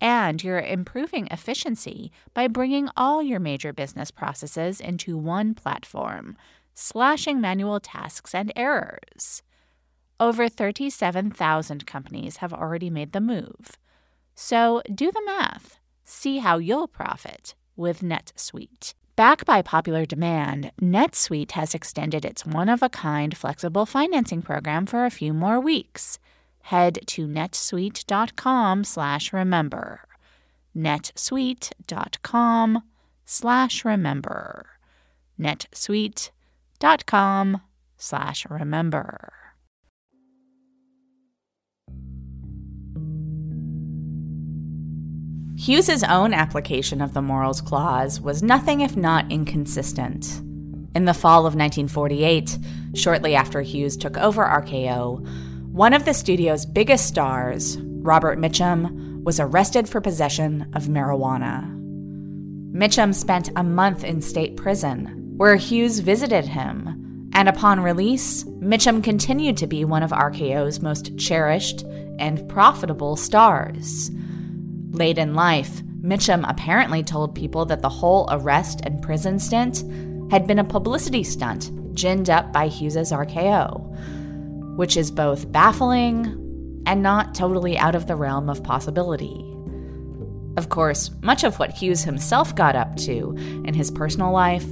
[0.00, 6.36] and you're improving efficiency by bringing all your major business processes into one platform,
[6.74, 9.42] slashing manual tasks and errors.
[10.20, 13.78] Over 37,000 companies have already made the move.
[14.34, 15.78] So do the math.
[16.04, 18.94] See how you'll profit with NetSuite.
[19.16, 24.86] Backed by popular demand, NetSuite has extended its one of a kind flexible financing program
[24.86, 26.18] for a few more weeks.
[26.68, 30.00] Head to netsuite.com slash remember.
[30.74, 32.82] netsuite.com
[33.26, 34.66] slash remember.
[35.38, 37.60] netsuite.com
[37.98, 39.32] slash remember.
[45.58, 50.40] Hughes's own application of the morals clause was nothing if not inconsistent.
[50.94, 52.58] In the fall of 1948,
[52.94, 59.40] shortly after Hughes took over RKO, one of the studio's biggest stars, Robert Mitchum, was
[59.40, 61.68] arrested for possession of marijuana.
[62.72, 69.02] Mitchum spent a month in state prison, where Hughes visited him, and upon release, Mitchum
[69.02, 71.82] continued to be one of RKO's most cherished
[72.20, 74.12] and profitable stars.
[74.92, 79.82] Late in life, Mitchum apparently told people that the whole arrest and prison stint
[80.30, 83.90] had been a publicity stunt ginned up by Hughes's RKO,
[84.76, 89.44] which is both baffling and not totally out of the realm of possibility.
[90.56, 93.34] Of course, much of what Hughes himself got up to
[93.64, 94.66] in his personal life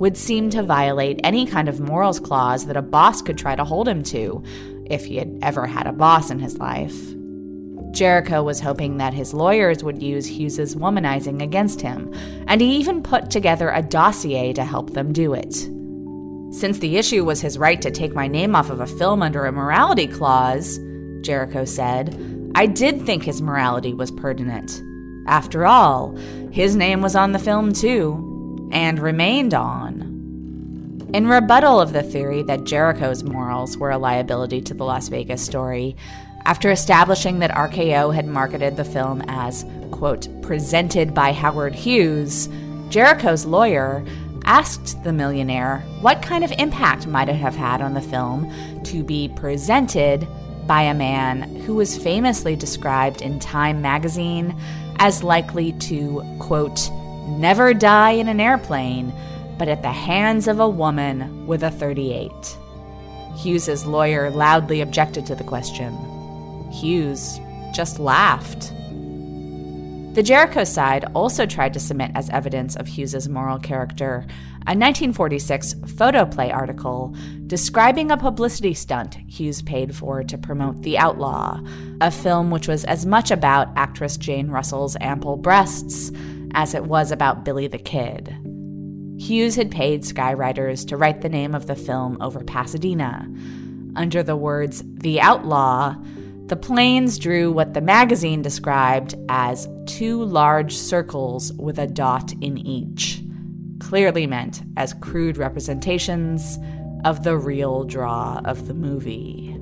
[0.00, 3.64] would seem to violate any kind of morals clause that a boss could try to
[3.64, 4.42] hold him to,
[4.86, 6.96] if he had ever had a boss in his life.
[7.92, 12.12] Jarrico was hoping that his lawyers would use Hughes's womanizing against him,
[12.46, 15.68] and he even put together a dossier to help them do it.
[16.50, 19.46] Since the issue was his right to take my name off of a film under
[19.46, 20.80] a morality clause,
[21.22, 22.16] Jarrico said,
[22.56, 24.82] I did think his morality was pertinent.
[25.28, 26.16] After all,
[26.50, 31.08] his name was on the film too, and remained on.
[31.14, 35.42] In rebuttal of the theory that Jarrico's morals were a liability to the Las Vegas
[35.42, 35.96] story,
[36.46, 42.48] after establishing that RKO had marketed the film as, quote, presented by Howard Hughes,
[42.88, 44.04] Jarrico's lawyer
[44.44, 48.52] asked the millionaire what kind of impact might it have had on the film
[48.84, 50.26] to be presented
[50.66, 54.54] by a man who was famously described in Time magazine
[54.98, 56.90] as likely to, quote,
[57.26, 59.12] never die in an airplane,
[59.58, 62.30] but at the hands of a woman with a 38.
[63.36, 65.96] Hughes's lawyer loudly objected to the question.
[66.70, 67.40] Hughes
[67.72, 68.72] just laughed.
[70.12, 74.26] The Jarrico side also tried to submit as evidence of Hughes's moral character
[74.66, 77.14] a 1946 photoplay article
[77.46, 81.60] describing a publicity stunt Hughes paid for to promote The Outlaw,
[82.00, 86.10] a film which was as much about actress Jane Russell's ample breasts
[86.54, 88.36] as it was about Billy the Kid.
[89.16, 93.28] Hughes had paid skywriters to write the name of the film over Pasadena.
[93.94, 95.94] Under the words The Outlaw,
[96.50, 102.58] the planes drew what the magazine described as two large circles with a dot in
[102.58, 103.22] each,
[103.78, 106.58] clearly meant as crude representations
[107.04, 109.56] of the real draw of the movie.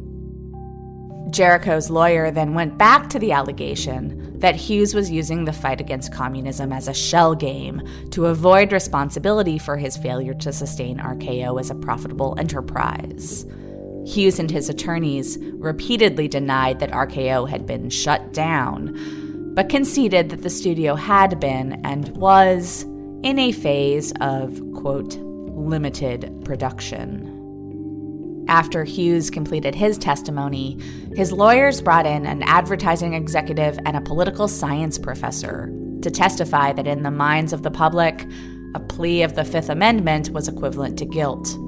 [1.29, 6.15] Jarrico's lawyer then went back to the allegation that Hughes was using the fight against
[6.15, 11.69] communism as a shell game to avoid responsibility for his failure to sustain RKO as
[11.69, 13.45] a profitable enterprise.
[14.07, 20.43] Hughes and his attorneys repeatedly denied that RKO had been shut down, but conceded that
[20.43, 22.85] the studio had been and was
[23.23, 27.35] in a phase of, quote, limited production.
[28.49, 30.81] After Hughes completed his testimony,
[31.15, 35.71] his lawyers brought in an advertising executive and a political science professor
[36.03, 38.27] to testify that in the minds of the public,
[38.75, 41.59] a plea of the Fifth Amendment was equivalent to guilt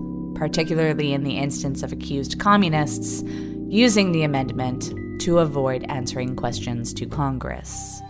[0.41, 3.23] particularly in the instance of accused communists,
[3.69, 8.01] using the amendment to avoid answering questions to Congress.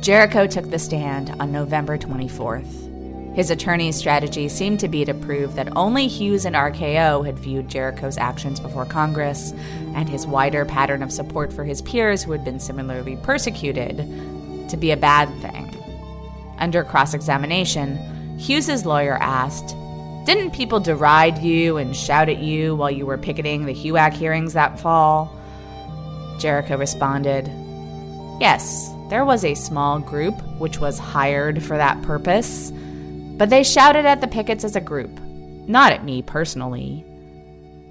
[0.00, 3.34] Jarrico took the stand on November 24th.
[3.34, 7.66] His attorney's strategy seemed to be to prove that only Hughes and RKO had viewed
[7.66, 9.52] Jarrico's actions before Congress
[9.96, 13.96] and his wider pattern of support for his peers who had been similarly persecuted
[14.68, 15.76] to be a bad thing.
[16.58, 17.96] Under cross examination,
[18.38, 19.74] Hughes's lawyer asked
[20.24, 24.54] didn't people deride you and shout at you while you were picketing the HUAC hearings
[24.54, 25.38] that fall?
[26.38, 27.46] Jarrico responded,
[28.40, 32.72] Yes, there was a small group which was hired for that purpose,
[33.36, 35.10] but they shouted at the pickets as a group,
[35.68, 37.04] not at me personally.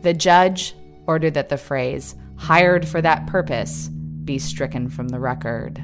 [0.02, 3.90] The judge ordered that the phrase, hired for that purpose,
[4.26, 5.84] be stricken from the record.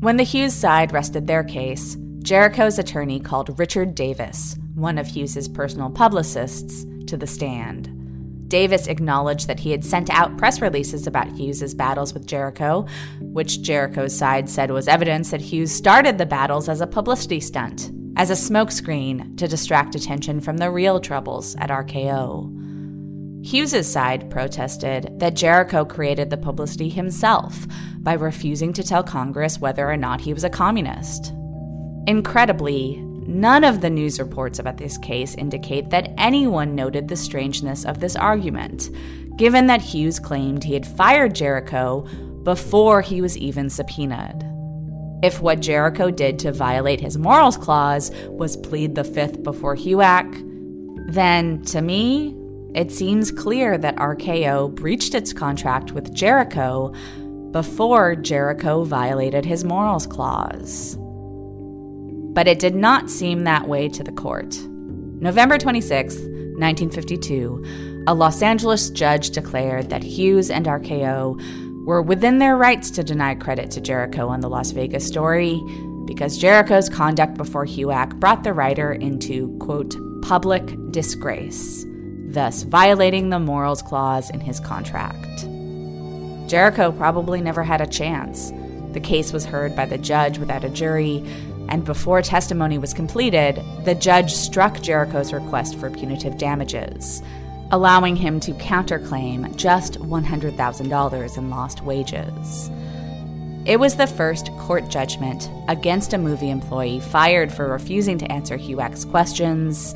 [0.00, 5.48] When the Hughes side rested their case, Jarrico's attorney called Richard Davis, one of Hughes's
[5.48, 7.88] personal publicists, to the stand.
[8.48, 12.86] Davis acknowledged that he had sent out press releases about Hughes's battles with Jarrico,
[13.20, 17.90] which Jarrico's side said was evidence that Hughes started the battles as a publicity stunt,
[18.16, 22.58] as a smokescreen to distract attention from the real troubles at RKO.
[23.42, 27.66] Hughes's side protested that Jarrico created the publicity himself
[27.98, 31.32] by refusing to tell Congress whether or not he was a communist.
[32.06, 33.02] Incredibly,
[33.32, 38.00] none of the news reports about this case indicate that anyone noted the strangeness of
[38.00, 38.90] this argument,
[39.36, 44.44] given that Hughes claimed he had fired Jarrico before he was even subpoenaed.
[45.22, 51.12] If what Jarrico did to violate his morals clause was plead the fifth before HUAC,
[51.12, 52.36] then to me,
[52.74, 56.94] it seems clear that RKO breached its contract with Jarrico
[57.52, 60.96] before Jarrico violated his morals clause.
[62.32, 64.58] But it did not seem that way to the court.
[65.20, 72.56] November 26, 1952, a Los Angeles judge declared that Hughes and RKO were within their
[72.56, 75.60] rights to deny credit to Jarrico on the Las Vegas story
[76.06, 81.84] because Jarrico's conduct before HUAC brought the writer into, quote, public disgrace
[82.32, 85.46] thus violating the morals clause in his contract.
[86.48, 88.52] Jarrico probably never had a chance.
[88.92, 91.24] The case was heard by the judge without a jury,
[91.72, 97.22] and before testimony was completed, the judge struck Jarrico's request for punitive damages,
[97.70, 102.70] allowing him to counterclaim just $100,000 in lost wages.
[103.64, 108.58] It was the first court judgment against a movie employee fired for refusing to answer
[108.58, 109.94] HUAC's questions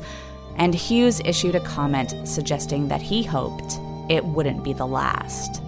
[0.55, 5.61] and Hughes issued a comment suggesting that he hoped it wouldn't be the last.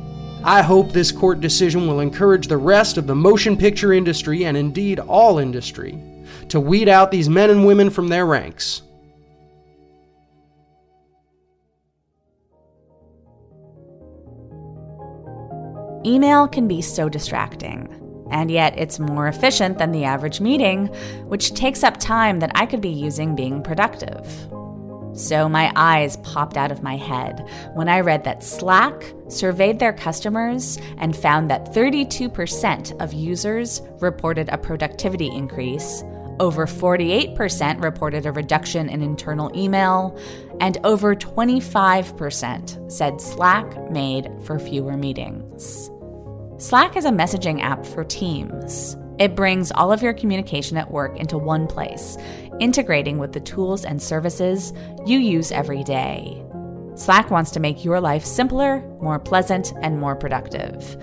[0.43, 4.55] I hope this court decision will encourage the rest of the motion picture industry, and
[4.55, 6.01] indeed all industry,
[6.47, 8.81] to weed out these men and women from their ranks.
[16.05, 17.93] Email can be so distracting,
[18.31, 20.87] and yet it's more efficient than the average meeting,
[21.27, 24.25] which takes up time that I could be using being productive.
[25.19, 29.91] So my eyes popped out of my head when I read that Slack surveyed their
[29.91, 36.03] customers and found that 32% of users reported a productivity increase,
[36.39, 40.17] over 48% reported a reduction in internal email,
[40.61, 45.91] and over 25% said Slack made for fewer meetings.
[46.59, 48.95] Slack is a messaging app for teams.
[49.19, 52.17] It brings all of your communication at work into one place,
[52.61, 54.71] integrating with the tools and services
[55.05, 56.41] you use every day.
[56.95, 60.97] Slack wants to make your life simpler, more pleasant, and more productive.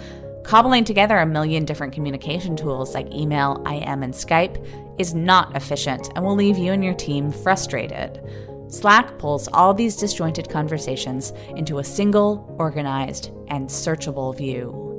[0.44, 4.64] Cobbling together a million different communication tools like email, IM, and Skype
[4.98, 8.22] is not efficient and will leave you and your team frustrated.
[8.68, 14.95] Slack pulls all these disjointed conversations into a single, organized, and searchable view.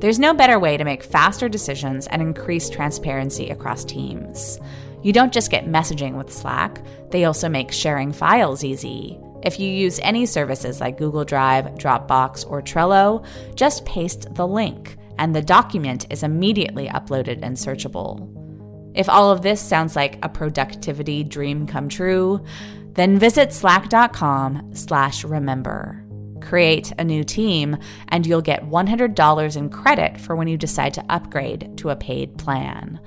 [0.00, 4.60] There's no better way to make faster decisions and increase transparency across teams.
[5.02, 6.80] You don't just get messaging with Slack,
[7.10, 9.18] they also make sharing files easy.
[9.42, 13.24] If you use any services like Google Drive, Dropbox, or Trello,
[13.56, 18.32] just paste the link, and the document is immediately uploaded and searchable.
[18.94, 22.44] If all of this sounds like a productivity dream come true,
[22.94, 26.07] then visit slack.com/remember
[26.48, 27.76] create a new team,
[28.08, 32.38] and you'll get $100 in credit for when you decide to upgrade to a paid
[32.38, 32.98] plan.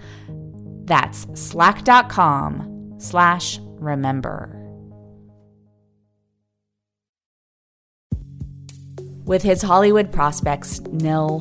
[0.86, 4.58] That's slack.com slash remember.
[9.26, 11.40] With his Hollywood prospects nil,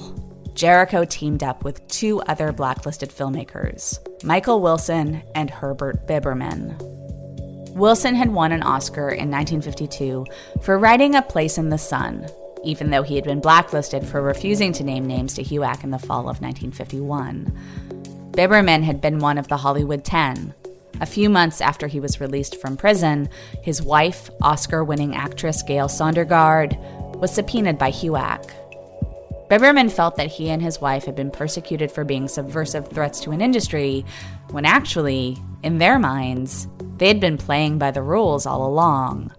[0.55, 7.00] Jarrico teamed up with two other blacklisted filmmakers, Michael Wilson and Herbert Biberman.
[7.81, 10.27] Wilson had won an Oscar in 1952
[10.61, 12.27] for writing A Place in the Sun,
[12.63, 15.99] even though he had been blacklisted for refusing to name names to HUAC in the
[15.99, 17.51] fall of 1951.
[18.33, 20.53] Biberman had been one of the Hollywood Ten.
[21.01, 23.31] A few months after he was released from prison,
[23.63, 26.77] his wife, Oscar winning actress Gale Sondergaard,
[27.17, 28.51] was subpoenaed by HUAC.
[29.49, 33.31] Biberman felt that he and his wife had been persecuted for being subversive threats to
[33.31, 34.05] an industry,
[34.51, 39.33] when actually, in their minds, they had been playing by the rules all along.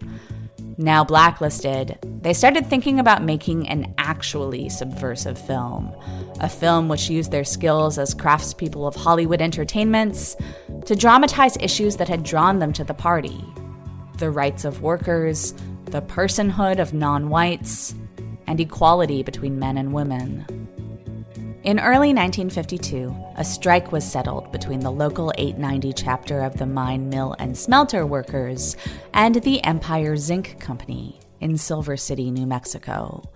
[0.77, 5.93] Now blacklisted, they started thinking about making an actually subversive film.
[6.39, 10.35] A film which used their skills as craftspeople of Hollywood entertainments
[10.85, 13.43] to dramatize issues that had drawn them to the party
[14.17, 15.53] the rights of workers,
[15.85, 17.95] the personhood of non whites,
[18.45, 20.45] and equality between men and women.
[21.63, 27.07] In early 1952, a strike was settled between the local 890 chapter of the mine,
[27.07, 28.75] mill, and smelter workers
[29.13, 33.29] and the Empire Zinc Company in Silver City, New Mexico.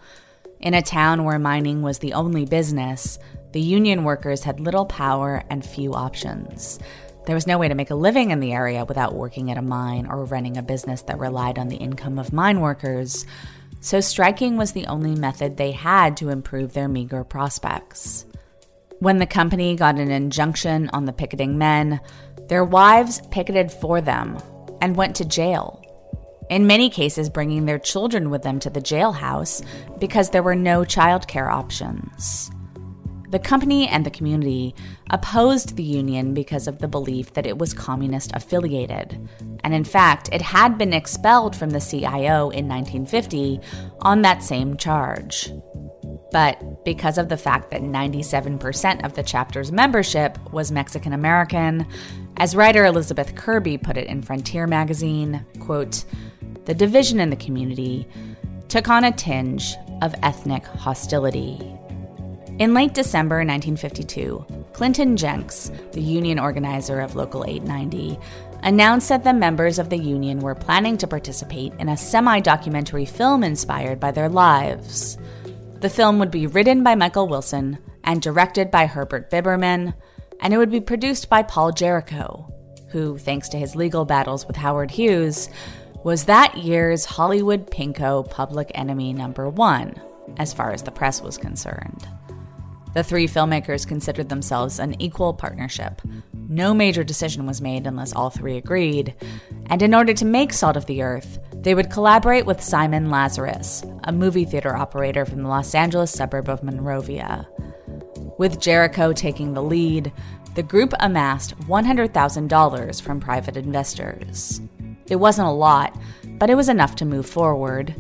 [0.60, 3.20] In a town where mining was the only business,
[3.52, 6.80] the union workers had little power and few options.
[7.28, 9.62] There was no way to make a living in the area without working at a
[9.62, 13.24] mine or running a business that relied on the income of mine workers,
[13.86, 18.26] so striking was the only method they had to improve their meager prospects.
[18.98, 22.00] When the company got an injunction on the picketing men,
[22.48, 24.40] their wives picketed for them
[24.82, 25.84] and went to jail.
[26.50, 29.64] In many cases, bringing their children with them to the jailhouse
[30.00, 32.50] because there were no childcare options.
[33.36, 34.74] The company and the community
[35.10, 39.28] opposed the union because of the belief that it was communist affiliated.
[39.62, 43.60] And in fact, it had been expelled from the CIO in 1950
[44.00, 45.52] on that same charge.
[46.32, 51.86] But because of the fact that 97% of the chapter's membership was Mexican American,
[52.38, 56.06] as writer Elizabeth Kirby put it in Frontier magazine, quote,
[56.64, 58.08] the division in the community
[58.70, 61.76] took on a tinge of ethnic hostility.
[62.58, 68.18] In late December 1952, Clinton Jencks, the union organizer of Local 890,
[68.64, 73.04] announced that the members of the union were planning to participate in a semi documentary
[73.04, 75.18] film inspired by their lives.
[75.82, 79.94] The film would be written by Michael Wilson and directed by Herbert Biberman,
[80.40, 82.50] and it would be produced by Paul Jarrico,
[82.88, 85.50] who, thanks to his legal battles with Howard Hughes,
[86.06, 90.00] was that year's Hollywood Pinko public enemy number one,
[90.38, 92.08] as far as the press was concerned.
[92.96, 96.02] The three filmmakers considered themselves an equal partnership.
[96.48, 99.14] No major decision was made unless all three agreed.
[99.66, 103.84] And in order to make Salt of the Earth, they would collaborate with Simon Lazarus,
[104.06, 107.46] a movie theater operator from the Los Angeles suburb of Monrovia.
[108.38, 110.14] With Jarrico taking the lead,
[110.56, 114.62] the group amassed $100,000 from private investors.
[115.10, 116.00] It wasn't a lot,
[116.40, 117.94] but it was enough to move forward.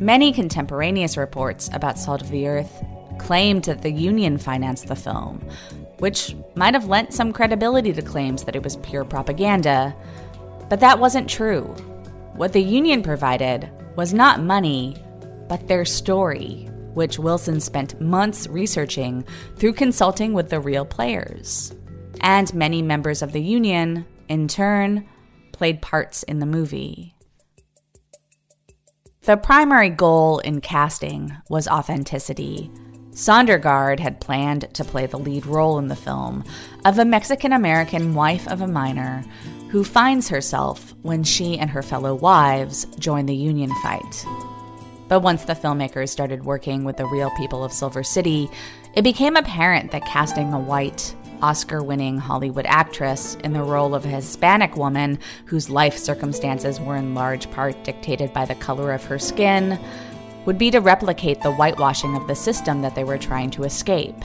[0.00, 2.84] Many contemporaneous reports about Salt of the Earth
[3.18, 5.40] claimed that the Union financed the film,
[5.98, 9.94] which might have lent some credibility to claims that it was pure propaganda.
[10.68, 11.64] But that wasn't true.
[12.34, 14.96] What the Union provided was not money,
[15.48, 19.24] but their story, which Wilson spent months researching
[19.56, 21.74] through consulting with the real players.
[22.20, 25.08] And many members of the Union, in turn,
[25.52, 27.14] played parts in the movie.
[29.22, 32.70] The primary goal in casting was authenticity.
[33.14, 36.42] Sondergaard had planned to play the lead role in the film
[36.84, 39.24] of a Mexican American wife of a miner
[39.70, 44.26] who finds herself when she and her fellow wives join the Union fight.
[45.06, 48.50] But once the filmmakers started working with the real people of Silver City,
[48.94, 54.04] it became apparent that casting a white, Oscar winning Hollywood actress in the role of
[54.04, 59.04] a Hispanic woman whose life circumstances were in large part dictated by the color of
[59.04, 59.78] her skin
[60.46, 64.16] would be to replicate the whitewashing of the system that they were trying to escape.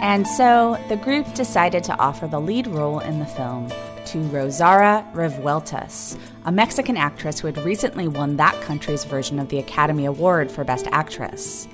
[0.00, 3.68] And so the group decided to offer the lead role in the film
[4.06, 9.58] to Rosaura Revueltas, a Mexican actress who had recently won that country's version of the
[9.58, 11.68] Academy Award for Best Actress.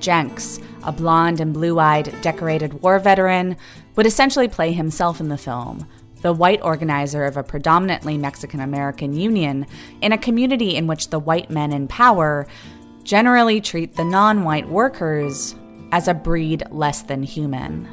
[0.00, 3.56] Jencks, a blonde and blue eyed decorated war veteran,
[3.96, 5.86] would essentially play himself in the film,
[6.22, 9.66] the white organizer of a predominantly Mexican American union
[10.00, 12.46] in a community in which the white men in power
[13.08, 15.54] generally treat the non white workers
[15.92, 17.88] as a breed less than human.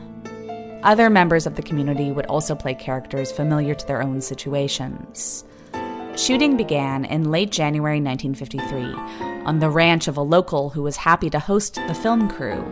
[0.83, 5.45] Other members of the community would also play characters familiar to their own situations.
[6.17, 11.29] Shooting began in late January 1953 on the ranch of a local who was happy
[11.29, 12.65] to host the film crew.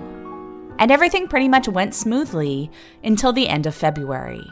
[0.79, 2.69] And everything pretty much went smoothly
[3.05, 4.45] until the end of February.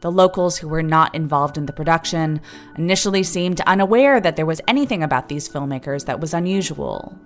[0.00, 2.40] The locals who were not involved in the production
[2.78, 7.18] initially seemed unaware that there was anything about these filmmakers that was unusual.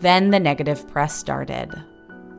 [0.00, 1.74] Then the negative press started.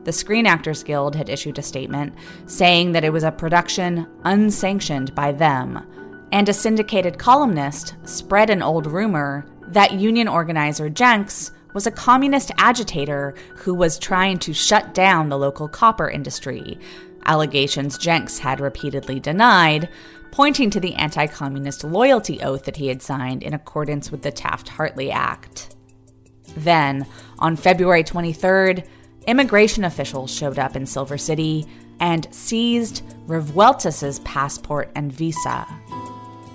[0.04, 2.14] The Screen Actors Guild had issued a statement
[2.46, 5.84] saying that it was a production unsanctioned by them,
[6.30, 12.52] and a syndicated columnist spread an old rumor that union organizer Jencks was a communist
[12.56, 16.78] agitator who was trying to shut down the local copper industry,
[17.26, 19.88] allegations Jencks had repeatedly denied,
[20.30, 24.30] pointing to the anti communist loyalty oath that he had signed in accordance with the
[24.30, 25.75] Taft Hartley Act.
[26.56, 27.06] Then,
[27.38, 28.86] on February 23rd,
[29.26, 31.66] immigration officials showed up in Silver City
[32.00, 35.66] and seized Revueltas' passport and visa.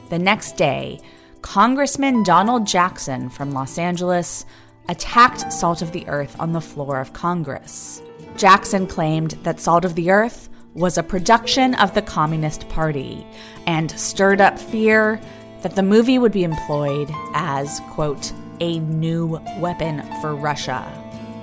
[0.09, 0.99] The next day,
[1.41, 4.45] Congressman Donald Jackson from Los Angeles
[4.89, 8.01] attacked Salt of the Earth on the floor of Congress.
[8.37, 13.25] Jackson claimed that Salt of the Earth was a production of the Communist Party
[13.67, 15.19] and stirred up fear
[15.61, 20.87] that the movie would be employed as, quote, a new weapon for Russia.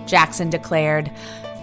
[0.07, 1.11] Jackson declared,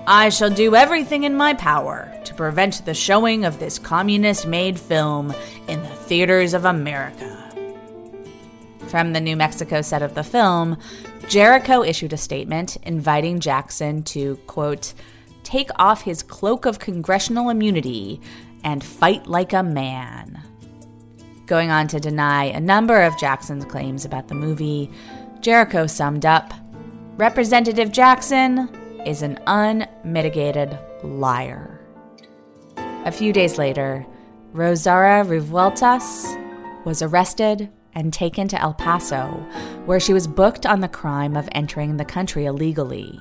[0.06, 4.80] I shall do everything in my power to prevent the showing of this communist made
[4.80, 5.34] film
[5.68, 7.42] in the theaters of America.
[8.90, 10.78] From the New Mexico set of the film,
[11.22, 14.94] Jarrico issued a statement inviting Jackson to, quote,
[15.44, 18.22] take off his cloak of congressional immunity
[18.64, 20.44] and fight like a man.
[21.48, 24.92] Going on to deny a number of Jackson's claims about the movie,
[25.46, 26.56] Jarrico summed up
[27.18, 28.68] Representative Jackson
[29.06, 31.80] is an unmitigated liar.
[33.06, 34.08] A few days later,
[34.54, 36.36] Rosaura Revueltas
[36.84, 39.28] was arrested and taken to El Paso,
[39.86, 43.16] where she was booked on the crime of entering the country illegally.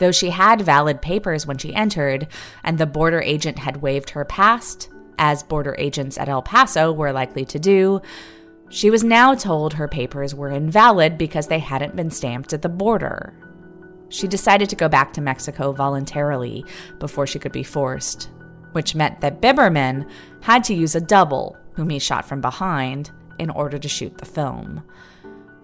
[0.00, 2.26] Though she had valid papers when she entered,
[2.64, 4.88] and the border agent had waived her past,
[5.20, 8.02] as border agents at El Paso were likely to do,
[8.70, 12.68] she was now told her papers were invalid because they hadn't been stamped at the
[12.68, 13.34] border.
[14.10, 16.64] She decided to go back to Mexico voluntarily
[16.98, 18.30] before she could be forced,
[18.72, 20.08] which meant that Biberman
[20.40, 24.26] had to use a double, whom he shot from behind, in order to shoot the
[24.26, 24.82] film.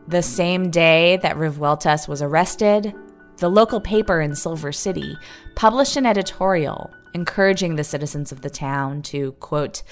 [0.09, 2.95] The same day that Revueltas was arrested,
[3.39, 5.17] the local paper in Silver City
[5.55, 9.83] published an editorial encouraging the citizens of the town to, quote,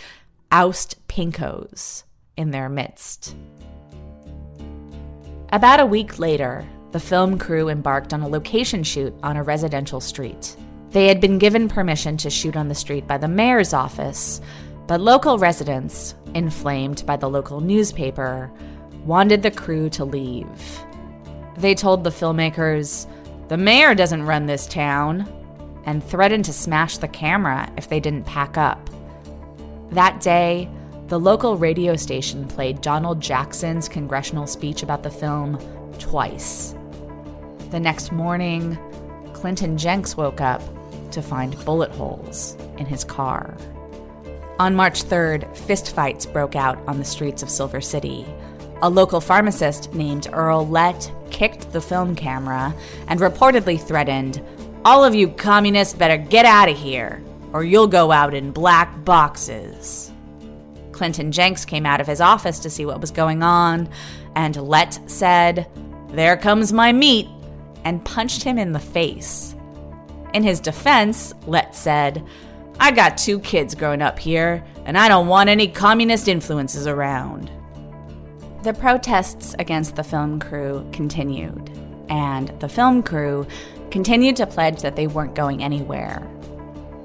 [0.51, 2.05] oust pinkos
[2.37, 3.37] in their midst.
[5.51, 10.01] About a week later, the film crew embarked on a location shoot on a residential
[10.01, 10.57] street.
[10.91, 14.41] They had been given permission to shoot on the street by the mayor's office,
[14.87, 18.51] but local residents, inflamed by the local newspaper,
[19.05, 20.80] wanted the crew to leave.
[21.57, 23.07] They told the filmmakers,
[23.49, 25.26] The mayor doesn't run this town,
[25.85, 28.91] and threatened to smash the camera if they didn't pack up.
[29.91, 30.68] That day,
[31.13, 35.59] the local radio station played Donald Jackson's congressional speech about the film
[35.99, 36.75] twice.
[37.69, 38.79] The next morning,
[39.35, 40.63] Clinton Jencks woke up
[41.11, 43.55] to find bullet holes in his car.
[44.59, 48.25] On March 3rd, fistfights broke out on the streets of Silver City.
[48.81, 52.75] A local pharmacist named Earl Lett kicked the film camera
[53.09, 54.43] and reportedly threatened,
[54.87, 59.05] All of you communists better get out of here, or you'll go out in black
[59.05, 60.12] boxes.
[61.03, 63.88] Clinton Jencks came out of his office to see what was going on,
[64.36, 65.68] and Lett said,
[66.11, 67.26] There comes my meat,
[67.82, 69.57] and punched him in the face.
[70.32, 72.24] In his defense, Lett said,
[72.78, 77.50] I got two kids growing up here, and I don't want any communist influences around.
[78.62, 81.68] The protests against the film crew continued,
[82.11, 83.44] and the film crew
[83.90, 86.24] continued to pledge that they weren't going anywhere.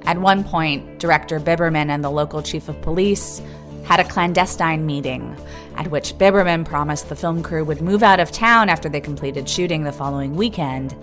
[0.03, 3.41] At one point, Director Biberman and the local chief of police
[3.87, 5.35] had a clandestine meeting
[5.77, 9.47] at which Biberman promised the film crew would move out of town after they completed
[9.47, 10.95] shooting the following weekend,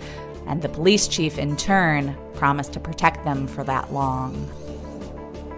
[0.46, 4.50] and the police chief in turn promised to protect them for that long.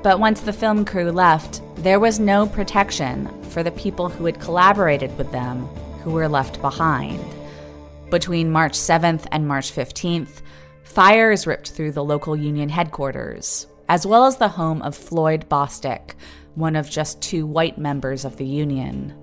[0.03, 4.41] But once the film crew left, there was no protection for the people who had
[4.41, 5.67] collaborated with them
[6.05, 7.25] who were left behind.
[8.11, 10.43] Between March 7th and March 15th,
[10.85, 16.15] fires ripped through the local union headquarters, as well as the home of Floyd Bostick,
[16.57, 19.15] one of just two white members of the union.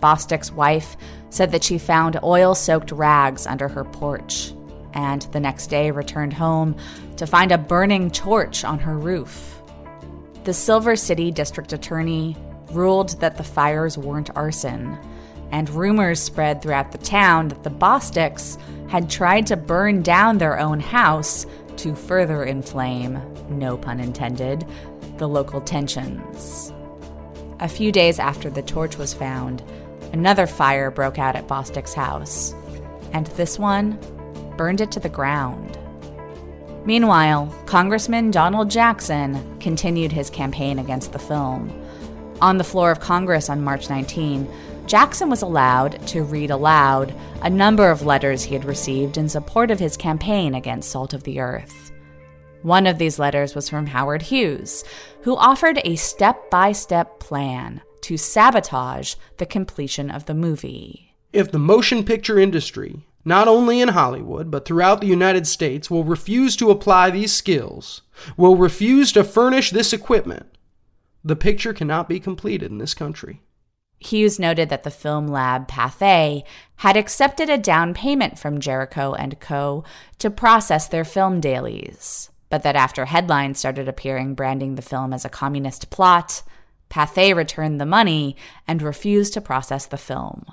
[0.00, 0.96] Bostick's wife
[1.30, 4.52] said that she found oil soaked rags under her porch,
[4.92, 6.76] and the next day returned home
[7.16, 9.62] to find a burning torch on her roof.
[10.44, 12.36] The Silver City District Attorney
[12.72, 14.98] ruled that the fires weren't arson,
[15.50, 18.58] and rumors spread throughout the town that the Bosticks
[18.88, 21.46] had tried to burn down their own house
[21.76, 24.66] to further inflame, no pun intended,
[25.18, 26.72] the local tensions.
[27.60, 29.62] A few days after the torch was found,
[30.12, 32.54] another fire broke out at Bostick's house,
[33.12, 33.98] and this one
[34.56, 35.78] burned it to the ground.
[36.84, 41.72] Meanwhile, Congressman Donald Jackson continued his campaign against the film.
[42.40, 44.46] On the floor of Congress on March 19,
[44.86, 47.12] Jackson was allowed to read aloud
[47.42, 51.24] a number of letters he had received in support of his campaign against Salt of
[51.24, 51.90] the Earth.
[52.66, 54.82] One of these letters was from Howard Hughes,
[55.22, 61.14] who offered a step by step plan to sabotage the completion of the movie.
[61.32, 66.02] If the motion picture industry not only in Hollywood, but throughout the United States, will
[66.02, 68.02] refuse to apply these skills,
[68.36, 70.46] will refuse to furnish this equipment,
[71.22, 73.42] the picture cannot be completed in this country.
[74.00, 76.42] Hughes noted that the film lab Pathé
[76.76, 79.84] had accepted a down payment from Jarrico and Co.
[80.18, 85.24] to process their film dailies, but that after headlines started appearing branding the film as
[85.24, 86.42] a communist plot,
[86.90, 88.36] Pathé returned the money
[88.66, 90.44] and refused to process the film.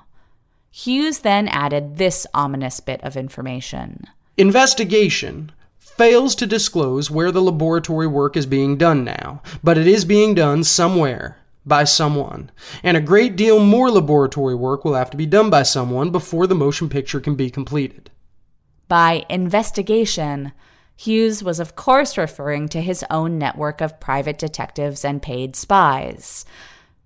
[0.72, 8.08] Hughes then added this ominous bit of information Investigation fails to disclose where the laboratory
[8.08, 11.38] work is being done now, but it is being done somewhere
[11.68, 12.50] by someone.
[12.82, 16.48] And a great deal more laboratory work will have to be done by someone before
[16.48, 18.10] the motion picture can be completed.
[18.88, 20.52] By investigation,
[20.96, 26.46] Hughes was, of course, referring to his own network of private detectives and paid spies.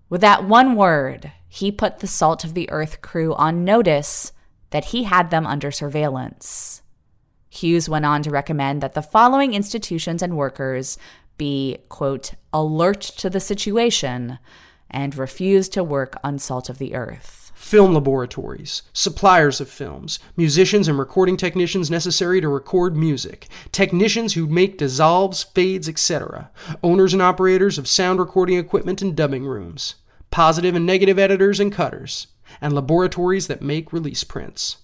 [0.09, 4.31] With that one word, he put the Salt of the Earth crew on notice
[4.69, 6.81] that he had them under surveillance.
[7.49, 10.97] Hughes went on to recommend that the following institutions and workers
[11.37, 14.39] be, quote, alert to the situation
[14.89, 20.87] and refuse to work on Salt of the Earth film laboratories, suppliers of films, musicians
[20.87, 26.51] and recording technicians necessary to record music, technicians who make dissolves, fades, etc.,
[26.83, 29.95] owners and operators of sound recording equipment and dubbing rooms,
[30.29, 32.27] positive and negative editors and cutters,
[32.61, 34.77] and laboratories that make release prints.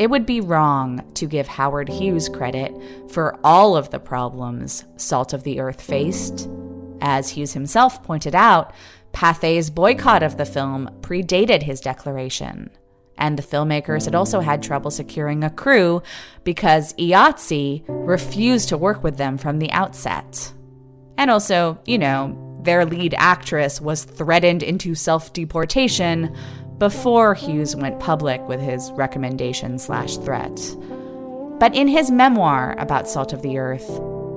[0.00, 2.74] It would be wrong to give Howard Hughes credit
[3.10, 6.48] for all of the problems Salt of the Earth faced.
[7.02, 8.72] As Hughes himself pointed out,
[9.12, 12.70] Pathé's boycott of the film predated his declaration.
[13.18, 16.02] And the filmmakers had also had trouble securing a crew
[16.44, 20.50] because IATSE refused to work with them from the outset.
[21.18, 26.34] And also, you know, their lead actress was threatened into self deportation
[26.80, 30.58] before Hughes went public with his recommendation slash threat.
[31.60, 33.86] But in his memoir about Salt of the Earth,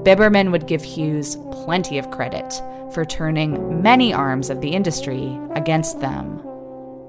[0.04, 6.02] Biberman would give Hughes plenty of credit for turning many arms of the industry against
[6.02, 6.44] them.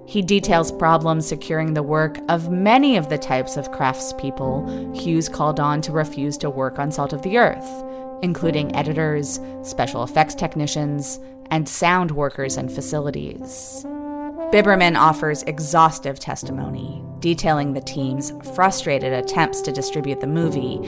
[0.07, 5.59] He details problems securing the work of many of the types of craftspeople Hughes called
[5.59, 7.85] on to refuse to work on Salt of the Earth,
[8.22, 11.18] including editors, special effects technicians,
[11.51, 13.85] and sound workers and facilities.
[14.55, 20.79] Biberman offers exhaustive testimony, detailing the team's frustrated attempts to distribute the movie.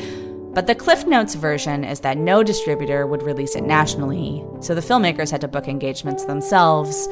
[0.55, 4.81] But the Cliff Notes version is that no distributor would release it nationally, so the
[4.81, 7.09] filmmakers had to book engagements themselves.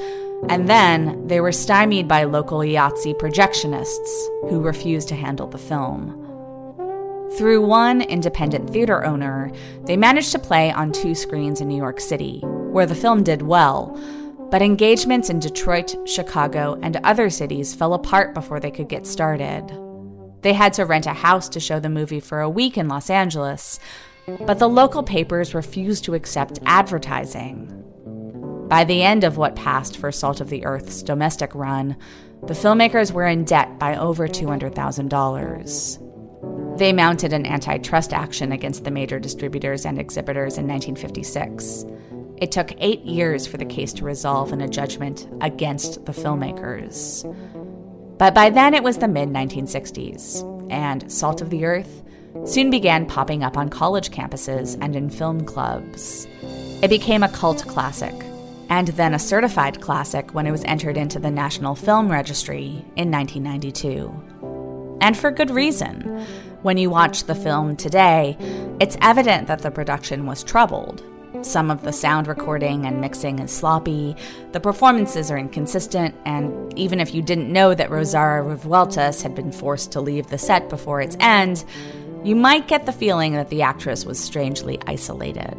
[0.48, 6.20] And then they were stymied by local IATSE projectionists who refused to handle the film.
[7.36, 9.50] Through one independent theater owner,
[9.86, 13.42] they managed to play on two screens in New York City, where the film did
[13.42, 14.00] well
[14.54, 19.68] but engagements in Detroit, Chicago, and other cities fell apart before they could get started.
[20.42, 23.10] They had to rent a house to show the movie for a week in Los
[23.10, 23.80] Angeles,
[24.46, 27.82] but the local papers refused to accept advertising.
[28.68, 31.96] By the end of what passed for Salt of the Earth's domestic run,
[32.44, 36.78] the filmmakers were in debt by over $200,000.
[36.78, 41.86] They mounted an antitrust action against the major distributors and exhibitors in 1956.
[42.38, 47.24] It took eight years for the case to resolve in a judgment against the filmmakers.
[48.18, 52.02] But by then it was the mid 1960s, and Salt of the Earth
[52.44, 56.26] soon began popping up on college campuses and in film clubs.
[56.82, 58.14] It became a cult classic,
[58.68, 63.12] and then a certified classic when it was entered into the National Film Registry in
[63.12, 64.98] 1992.
[65.00, 66.26] And for good reason.
[66.62, 68.36] When you watch the film today,
[68.80, 71.04] it's evident that the production was troubled
[71.44, 74.16] some of the sound recording and mixing is sloppy,
[74.52, 79.52] the performances are inconsistent, and even if you didn't know that Rosario Revueltas had been
[79.52, 81.64] forced to leave the set before its end,
[82.24, 85.56] you might get the feeling that the actress was strangely isolated.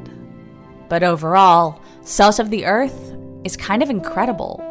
[0.89, 3.13] But overall, Salt of the Earth
[3.43, 4.61] is kind of incredible.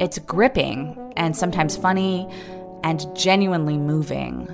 [0.00, 2.28] It's gripping and sometimes funny
[2.82, 4.52] and genuinely moving.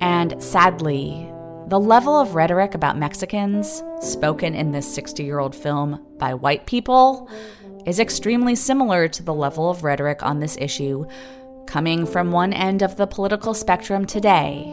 [0.00, 1.30] And sadly,
[1.68, 6.66] the level of rhetoric about Mexicans, spoken in this 60 year old film by white
[6.66, 7.30] people,
[7.86, 11.06] is extremely similar to the level of rhetoric on this issue
[11.66, 14.64] coming from one end of the political spectrum today.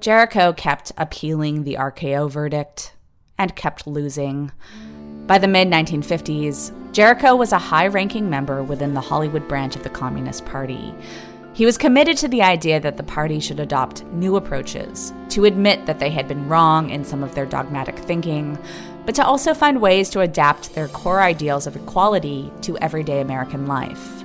[0.00, 2.94] Jarrico kept appealing the RKO verdict
[3.38, 4.52] and kept losing.
[5.26, 9.82] By the mid 1950s, Jarrico was a high ranking member within the Hollywood branch of
[9.82, 10.94] the Communist Party
[11.60, 15.84] he was committed to the idea that the party should adopt new approaches, to admit
[15.84, 18.58] that they had been wrong in some of their dogmatic thinking,
[19.04, 23.66] but to also find ways to adapt their core ideals of equality to everyday American
[23.66, 24.24] life.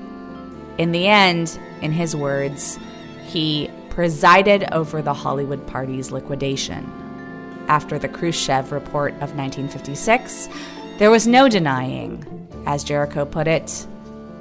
[0.77, 2.79] In the end, in his words,
[3.25, 6.89] he presided over the Hollywood Party's liquidation.
[7.67, 10.47] After the Khrushchev Report of 1956,
[10.99, 13.85] there was no denying, as Jarrico put it,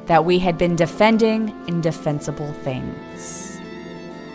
[0.07, 3.59] that we had been defending indefensible things.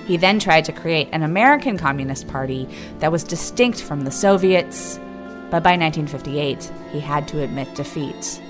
[0.05, 2.67] He then tried to create an American Communist Party
[2.97, 4.97] that was distinct from the Soviets,
[5.51, 8.41] but by 1958, he had to admit defeat.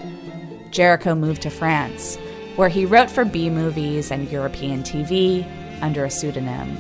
[0.72, 2.18] Jarrico moved to France,
[2.56, 5.46] where he wrote for B movies and European TV
[5.82, 6.78] under a pseudonym.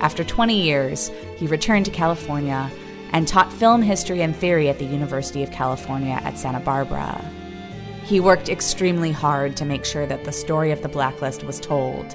[0.00, 2.70] After 20 years, he returned to California
[3.12, 7.24] and taught film history and theory at the University of California at Santa Barbara.
[8.04, 12.14] He worked extremely hard to make sure that the story of the blacklist was told,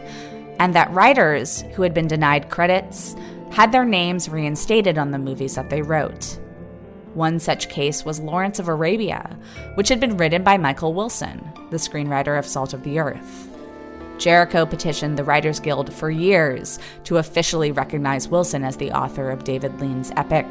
[0.59, 3.15] and that writers who had been denied credits
[3.49, 6.39] had their names reinstated on the movies that they wrote.
[7.15, 9.35] One such case was Lawrence of Arabia,
[9.73, 13.49] which had been written by Michael Wilson, the screenwriter of Salt of the Earth.
[14.17, 19.43] Jarrico petitioned the Writers Guild for years to officially recognize Wilson as the author of
[19.43, 20.45] David Lean's epic,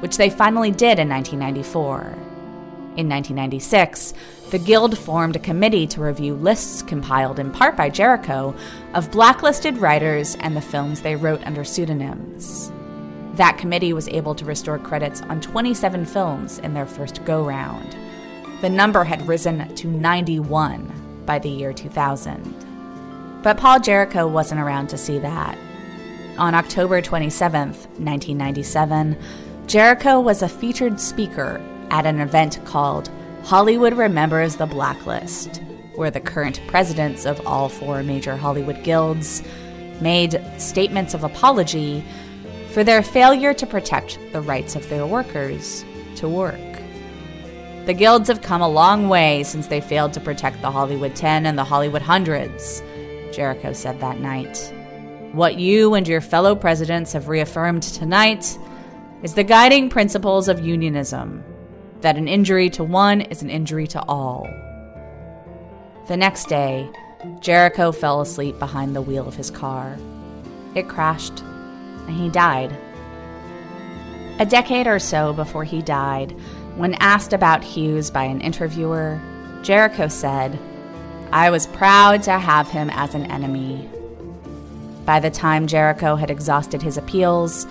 [0.00, 2.31] which they finally did in 1994.
[2.94, 4.12] In 1996,
[4.50, 8.54] the Guild formed a committee to review lists compiled in part by Jarrico
[8.92, 12.70] of blacklisted writers and the films they wrote under pseudonyms.
[13.36, 17.96] That committee was able to restore credits on 27 films in their first go round.
[18.60, 23.40] The number had risen to 91 by the year 2000.
[23.42, 25.56] But Paul Jarrico wasn't around to see that.
[26.36, 29.16] On October 27, 1997,
[29.66, 31.58] Jarrico was a featured speaker
[31.92, 33.10] at an event called
[33.44, 35.62] Hollywood Remembers the Blacklist,
[35.94, 39.42] where the current presidents of all four major Hollywood guilds
[40.00, 42.02] made statements of apology
[42.70, 45.84] for their failure to protect the rights of their workers
[46.16, 46.58] to work.
[47.84, 51.44] The guilds have come a long way since they failed to protect the Hollywood 10
[51.44, 52.80] and the Hollywood hundreds,
[53.32, 54.72] Jarrico said that night.
[55.32, 58.56] What you and your fellow presidents have reaffirmed tonight
[59.22, 61.44] is the guiding principles of unionism
[62.02, 64.46] that an injury to one is an injury to all.
[66.08, 66.88] The next day,
[67.40, 69.96] Jarrico fell asleep behind the wheel of his car.
[70.74, 72.76] It crashed, and he died.
[74.38, 76.32] A decade or so before he died,
[76.76, 79.20] when asked about Hughes by an interviewer,
[79.62, 80.58] Jarrico said,
[81.30, 83.88] I was proud to have him as an enemy.
[85.04, 87.66] By the time Jarrico had exhausted his appeals,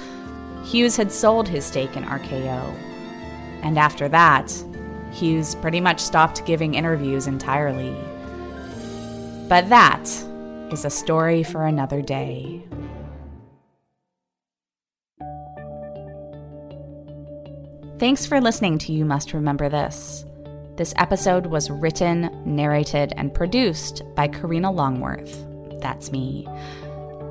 [0.64, 2.91] Hughes had sold his stake in RKO.
[3.62, 4.52] And after that,
[5.12, 7.96] Hughes pretty much stopped giving interviews entirely.
[9.48, 10.08] But that
[10.72, 12.64] is a story for another day.
[18.00, 20.26] Thanks for listening to You Must Remember This.
[20.76, 25.46] This episode was written, narrated, and produced by Karina Longworth.
[25.82, 26.48] That's me.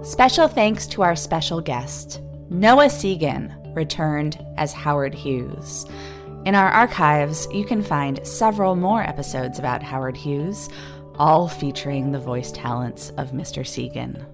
[0.03, 2.20] Special thanks to our special guest,
[2.51, 5.87] Noah Segan, returned as Howard Hughes.
[6.47, 10.70] In our archives, you can find several more episodes about Howard Hughes,
[11.16, 13.61] all featuring the voice talents of Mr.
[13.62, 14.24] Segan.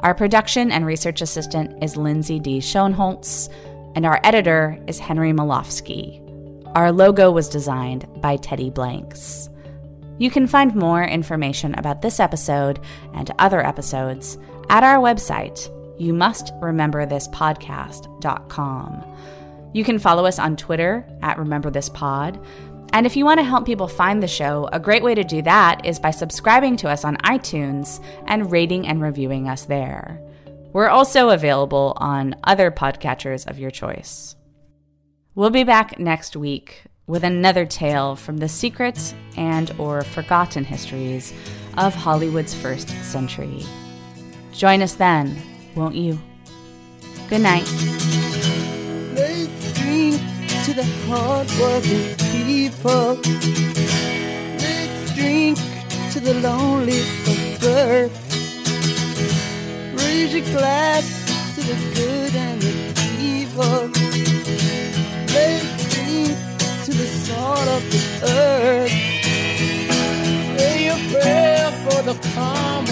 [0.00, 2.58] Our production and research assistant is Lindsay D.
[2.60, 3.52] Schoenholtz,
[3.94, 6.20] and our editor is Henry Molofsky.
[6.74, 9.50] Our logo was designed by Teddy Blanks.
[10.18, 12.80] You can find more information about this episode
[13.12, 14.38] and other episodes
[14.70, 16.14] at our website, you
[19.72, 22.38] You can follow us on Twitter at Remember This Pod.
[22.92, 25.40] And if you want to help people find the show, a great way to do
[25.42, 30.20] that is by subscribing to us on iTunes and rating and reviewing us there.
[30.72, 34.36] We're also available on other podcatchers of your choice.
[35.34, 41.32] We'll be back next week with another tale from the secret and or forgotten histories
[41.78, 43.64] of Hollywood's first century.
[44.52, 45.34] Join us then,
[45.74, 46.18] won't you?
[47.28, 47.68] Good night
[50.64, 53.16] to the hardworking people.
[54.62, 55.58] Let's drink
[56.12, 58.12] to the lonely of earth.
[59.92, 61.04] Raise your glass
[61.56, 62.74] to the good and the
[63.20, 63.90] evil.
[65.34, 66.38] Let's drink
[66.84, 68.92] to the salt of the earth.
[70.58, 72.91] Say a prayer for the common.